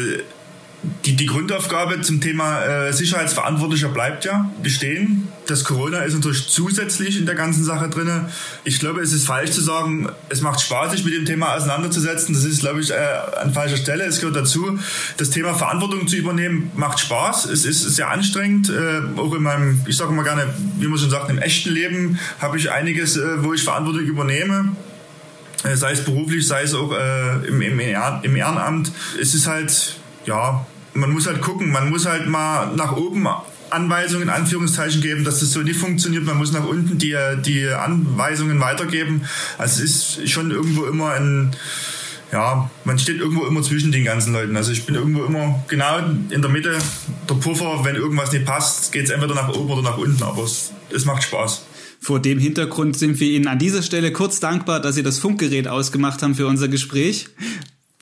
die, 1.05 1.15
die 1.15 1.25
Grundaufgabe 1.25 2.01
zum 2.01 2.19
Thema 2.19 2.63
äh, 2.63 2.93
Sicherheitsverantwortlicher 2.93 3.89
bleibt 3.89 4.25
ja 4.25 4.51
bestehen. 4.61 5.27
Das 5.47 5.63
Corona 5.63 5.99
ist 5.99 6.13
natürlich 6.13 6.47
zusätzlich 6.47 7.17
in 7.17 7.25
der 7.25 7.35
ganzen 7.35 7.63
Sache 7.63 7.89
drin. 7.89 8.25
Ich 8.63 8.79
glaube, 8.79 9.01
es 9.01 9.11
ist 9.11 9.25
falsch 9.25 9.51
zu 9.51 9.61
sagen, 9.61 10.09
es 10.29 10.41
macht 10.41 10.61
Spaß, 10.61 10.91
sich 10.91 11.03
mit 11.03 11.13
dem 11.13 11.25
Thema 11.25 11.55
auseinanderzusetzen. 11.55 12.33
Das 12.33 12.43
ist, 12.45 12.61
glaube 12.61 12.81
ich, 12.81 12.91
äh, 12.91 12.95
an 13.41 13.53
falscher 13.53 13.77
Stelle. 13.77 14.05
Es 14.05 14.19
gehört 14.19 14.35
dazu. 14.35 14.79
Das 15.17 15.29
Thema 15.29 15.53
Verantwortung 15.53 16.07
zu 16.07 16.15
übernehmen 16.15 16.71
macht 16.75 16.99
Spaß. 16.99 17.45
Es 17.45 17.65
ist 17.65 17.81
sehr 17.95 18.09
anstrengend. 18.09 18.69
Äh, 18.69 19.19
auch 19.19 19.33
in 19.33 19.43
meinem, 19.43 19.81
ich 19.85 19.97
sage 19.97 20.11
mal 20.11 20.23
gerne, 20.23 20.53
wie 20.79 20.87
man 20.87 20.99
schon 20.99 21.09
sagt, 21.09 21.29
im 21.29 21.39
echten 21.39 21.71
Leben 21.71 22.19
habe 22.39 22.57
ich 22.57 22.71
einiges, 22.71 23.17
äh, 23.17 23.43
wo 23.43 23.53
ich 23.53 23.63
Verantwortung 23.63 24.03
übernehme 24.03 24.75
äh, 25.63 25.77
sei 25.77 25.93
es 25.93 26.03
beruflich, 26.03 26.45
sei 26.45 26.63
es 26.63 26.73
auch 26.73 26.91
äh, 26.91 27.47
im, 27.47 27.61
im, 27.61 27.79
im 27.79 28.35
Ehrenamt. 28.35 28.91
Es 29.19 29.33
ist 29.33 29.47
halt, 29.47 29.95
ja, 30.25 30.65
man 30.93 31.11
muss 31.11 31.27
halt 31.27 31.41
gucken, 31.41 31.71
man 31.71 31.89
muss 31.89 32.05
halt 32.05 32.27
mal 32.27 32.73
nach 32.75 32.95
oben 32.95 33.27
Anweisungen 33.69 34.23
in 34.23 34.29
Anführungszeichen 34.29 35.01
geben, 35.01 35.23
dass 35.23 35.39
das 35.39 35.51
so 35.51 35.61
nicht 35.61 35.79
funktioniert. 35.79 36.23
Man 36.23 36.37
muss 36.37 36.51
nach 36.51 36.65
unten 36.65 36.97
die, 36.97 37.15
die 37.43 37.67
Anweisungen 37.67 38.59
weitergeben. 38.59 39.23
Also 39.57 39.83
es 39.83 40.17
ist 40.17 40.29
schon 40.29 40.51
irgendwo 40.51 40.85
immer 40.85 41.11
ein, 41.13 41.55
ja, 42.31 42.69
man 42.83 42.99
steht 42.99 43.19
irgendwo 43.19 43.45
immer 43.45 43.63
zwischen 43.63 43.91
den 43.91 44.03
ganzen 44.03 44.33
Leuten. 44.33 44.55
Also 44.55 44.71
ich 44.71 44.85
bin 44.85 44.95
irgendwo 44.95 45.23
immer 45.23 45.63
genau 45.67 45.99
in 46.29 46.41
der 46.41 46.49
Mitte, 46.49 46.77
der 47.29 47.35
Puffer, 47.35 47.83
wenn 47.83 47.95
irgendwas 47.95 48.31
nicht 48.31 48.45
passt, 48.45 48.91
geht 48.91 49.05
es 49.05 49.09
entweder 49.09 49.35
nach 49.35 49.49
oben 49.49 49.71
oder 49.71 49.81
nach 49.81 49.97
unten, 49.97 50.21
aber 50.23 50.43
es, 50.43 50.71
es 50.91 51.05
macht 51.05 51.23
Spaß. 51.23 51.65
Vor 51.99 52.19
dem 52.19 52.37
Hintergrund 52.37 52.97
sind 52.97 53.21
wir 53.21 53.29
Ihnen 53.29 53.47
an 53.47 53.59
dieser 53.59 53.81
Stelle 53.81 54.11
kurz 54.11 54.41
dankbar, 54.41 54.81
dass 54.81 54.95
Sie 54.95 55.03
das 55.03 55.19
Funkgerät 55.19 55.69
ausgemacht 55.69 56.21
haben 56.21 56.35
für 56.35 56.47
unser 56.47 56.67
Gespräch 56.67 57.29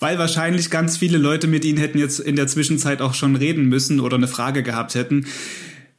weil 0.02 0.18
wahrscheinlich 0.18 0.70
ganz 0.70 0.98
viele 0.98 1.20
Leute 1.20 1.48
mit 1.48 1.64
Ihnen 1.64 1.78
hätten 1.78 2.00
jetzt 2.00 2.20
in 2.20 2.36
der 2.36 2.48
Zwischenzeit 2.48 3.02
auch 3.02 3.14
schon 3.14 3.36
reden 3.36 3.70
müssen 3.70 4.00
oder 4.02 4.18
eine 4.18 4.28
Frage 4.28 4.64
gehabt 4.64 4.96
hätten. 4.96 5.28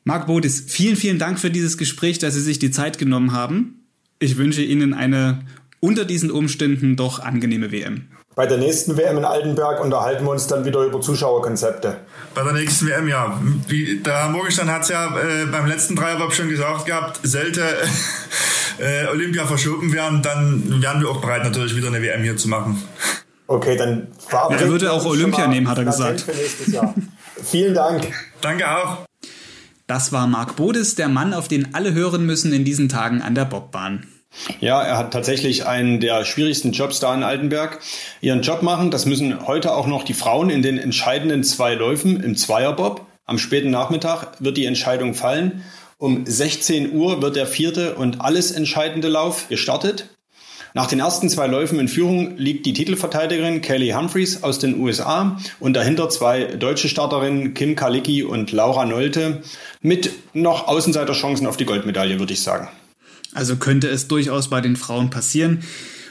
Marc 0.05 0.27
Bodis, 0.27 0.65
vielen, 0.67 0.97
vielen 0.97 1.21
Dank 1.21 1.39
für 1.39 1.51
dieses 1.51 1.79
Gespräch, 1.79 2.19
dass 2.19 2.35
Sie 2.35 2.41
sich 2.41 2.59
die 2.59 2.73
Zeit 2.73 2.99
genommen 2.99 3.33
haben. 3.33 3.87
Ich 4.19 4.37
wünsche 4.37 4.63
Ihnen 4.63 4.93
eine 4.93 5.47
unter 5.79 6.05
diesen 6.05 6.31
Umständen 6.31 6.97
doch 6.97 7.21
angenehme 7.21 7.71
WM. 7.71 8.09
Bei 8.35 8.47
der 8.47 8.59
nächsten 8.59 8.97
WM 8.97 9.19
in 9.19 9.25
Altenberg 9.25 9.81
unterhalten 9.81 10.25
wir 10.25 10.31
uns 10.31 10.47
dann 10.47 10.65
wieder 10.65 10.85
über 10.85 11.01
Zuschauerkonzepte. 11.01 11.99
Bei 12.35 12.43
der 12.43 12.55
nächsten 12.55 12.87
WM, 12.87 13.07
ja. 13.07 13.41
Wie, 13.69 14.01
der 14.01 14.25
Herr 14.25 14.29
Morgenstern 14.31 14.71
hat 14.71 14.83
es 14.83 14.89
ja 14.89 15.07
äh, 15.17 15.47
beim 15.47 15.67
letzten 15.67 15.95
Dreierbob 15.95 16.33
schon 16.33 16.49
gesagt 16.49 16.87
gehabt, 16.87 17.21
sollte 17.23 17.63
äh, 18.79 19.07
Olympia 19.07 19.47
verschoben 19.47 19.93
werden, 19.93 20.23
dann 20.23 20.83
wären 20.83 21.01
wir 21.01 21.11
auch 21.11 21.21
bereit, 21.21 21.45
natürlich 21.45 21.77
wieder 21.77 21.89
eine 21.89 22.03
WM 22.03 22.23
hier 22.23 22.37
zu 22.37 22.49
machen. 22.49 22.83
Okay, 23.53 23.77
dann 23.77 24.09
ja, 24.31 24.49
Er 24.49 24.69
würde 24.71 24.91
auch 24.91 25.05
Olympia 25.05 25.47
nehmen, 25.47 25.69
hat 25.69 25.77
er 25.77 25.85
gesagt. 25.85 26.25
Vielen 27.45 27.75
Dank. 27.75 28.11
Danke 28.41 28.65
auch. 28.67 29.01
Das 29.87 30.11
war 30.11 30.27
Marc 30.27 30.57
Bodes, 30.57 30.95
der 30.95 31.09
Mann, 31.09 31.35
auf 31.35 31.49
den 31.49 31.75
alle 31.75 31.93
hören 31.93 32.25
müssen 32.25 32.55
in 32.55 32.65
diesen 32.65 32.89
Tagen 32.89 33.21
an 33.21 33.35
der 33.35 33.45
Bobbahn. 33.45 34.07
Ja, 34.61 34.83
er 34.83 34.97
hat 34.97 35.13
tatsächlich 35.13 35.67
einen 35.67 36.01
der 36.01 36.25
schwierigsten 36.25 36.73
Jobs 36.73 36.99
da 36.99 37.15
in 37.15 37.23
Altenberg. 37.23 37.81
Ihren 38.23 38.41
Job 38.41 38.63
machen, 38.63 38.91
das 38.91 39.05
müssen 39.05 39.47
heute 39.47 39.75
auch 39.75 39.87
noch 39.87 40.05
die 40.05 40.15
Frauen 40.15 40.49
in 40.49 40.63
den 40.63 40.79
entscheidenden 40.79 41.45
zwei 41.45 41.75
Läufen 41.75 42.23
im 42.23 42.37
Zweierbob. 42.37 43.05
Am 43.27 43.37
späten 43.37 43.71
Nachmittag 43.71 44.29
wird 44.39 44.57
die 44.57 44.65
Entscheidung 44.65 45.13
fallen. 45.13 45.63
Um 45.99 46.25
16 46.25 46.95
Uhr 46.95 47.21
wird 47.21 47.37
der 47.37 47.47
vierte 47.47 47.97
und 47.97 48.23
alles 48.23 48.51
entscheidende 48.51 49.09
Lauf 49.09 49.49
gestartet. 49.51 50.09
Nach 50.75 50.87
den 50.87 51.01
ersten 51.01 51.29
zwei 51.29 51.47
Läufen 51.47 51.79
in 51.79 51.89
Führung 51.89 52.37
liegt 52.39 52.65
die 52.65 52.73
Titelverteidigerin 52.73 53.61
Kelly 53.61 53.91
Humphreys 53.91 54.43
aus 54.43 54.59
den 54.59 54.81
USA 54.81 55.39
und 55.61 55.75
dahinter 55.75 56.09
zwei 56.09 56.45
deutsche 56.45 56.89
Starterinnen 56.89 57.53
Kim 57.53 57.77
Kalicki 57.77 58.23
und 58.23 58.53
Laura 58.53 58.87
Nolte 58.87 59.43
mit 59.83 60.11
noch 60.33 60.69
Außenseiterchancen 60.69 61.47
auf 61.47 61.59
die 61.59 61.67
Goldmedaille, 61.67 62.19
würde 62.19 62.33
ich 62.33 62.43
sagen. 62.43 62.69
Also 63.35 63.57
könnte 63.57 63.89
es 63.89 64.09
durchaus 64.09 64.49
bei 64.49 64.61
den 64.61 64.77
Frauen 64.77 65.11
passieren. 65.11 65.63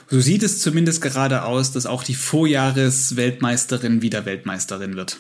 So 0.10 0.20
sieht 0.20 0.44
es 0.44 0.60
zumindest 0.60 1.02
gerade 1.02 1.44
aus, 1.46 1.72
dass 1.72 1.86
auch 1.86 2.04
die 2.04 2.16
Vorjahresweltmeisterin 2.16 4.02
wieder 4.02 4.26
Weltmeisterin 4.26 4.96
wird. 4.96 5.20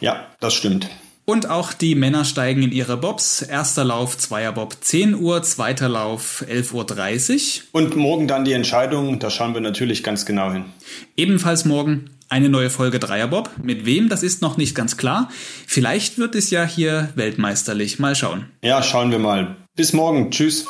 Ja, 0.00 0.26
das 0.40 0.54
stimmt. 0.54 0.88
Und 1.28 1.50
auch 1.50 1.74
die 1.74 1.94
Männer 1.94 2.24
steigen 2.24 2.62
in 2.62 2.72
ihre 2.72 2.96
Bobs. 2.96 3.42
Erster 3.42 3.84
Lauf, 3.84 4.16
Zweierbob 4.16 4.78
10 4.80 5.14
Uhr, 5.14 5.42
zweiter 5.42 5.86
Lauf 5.86 6.42
11.30 6.48 7.34
Uhr. 7.34 7.64
Und 7.72 7.96
morgen 7.96 8.26
dann 8.26 8.46
die 8.46 8.54
Entscheidung, 8.54 9.18
da 9.18 9.28
schauen 9.28 9.52
wir 9.52 9.60
natürlich 9.60 10.02
ganz 10.02 10.24
genau 10.24 10.50
hin. 10.50 10.64
Ebenfalls 11.18 11.66
morgen 11.66 12.08
eine 12.30 12.48
neue 12.48 12.70
Folge 12.70 12.98
Dreierbob. 12.98 13.50
Mit 13.62 13.84
wem, 13.84 14.08
das 14.08 14.22
ist 14.22 14.40
noch 14.40 14.56
nicht 14.56 14.74
ganz 14.74 14.96
klar. 14.96 15.28
Vielleicht 15.66 16.16
wird 16.16 16.34
es 16.34 16.48
ja 16.48 16.64
hier 16.64 17.10
weltmeisterlich. 17.14 17.98
Mal 17.98 18.14
schauen. 18.14 18.46
Ja, 18.62 18.82
schauen 18.82 19.10
wir 19.10 19.18
mal. 19.18 19.54
Bis 19.76 19.92
morgen. 19.92 20.30
Tschüss. 20.30 20.64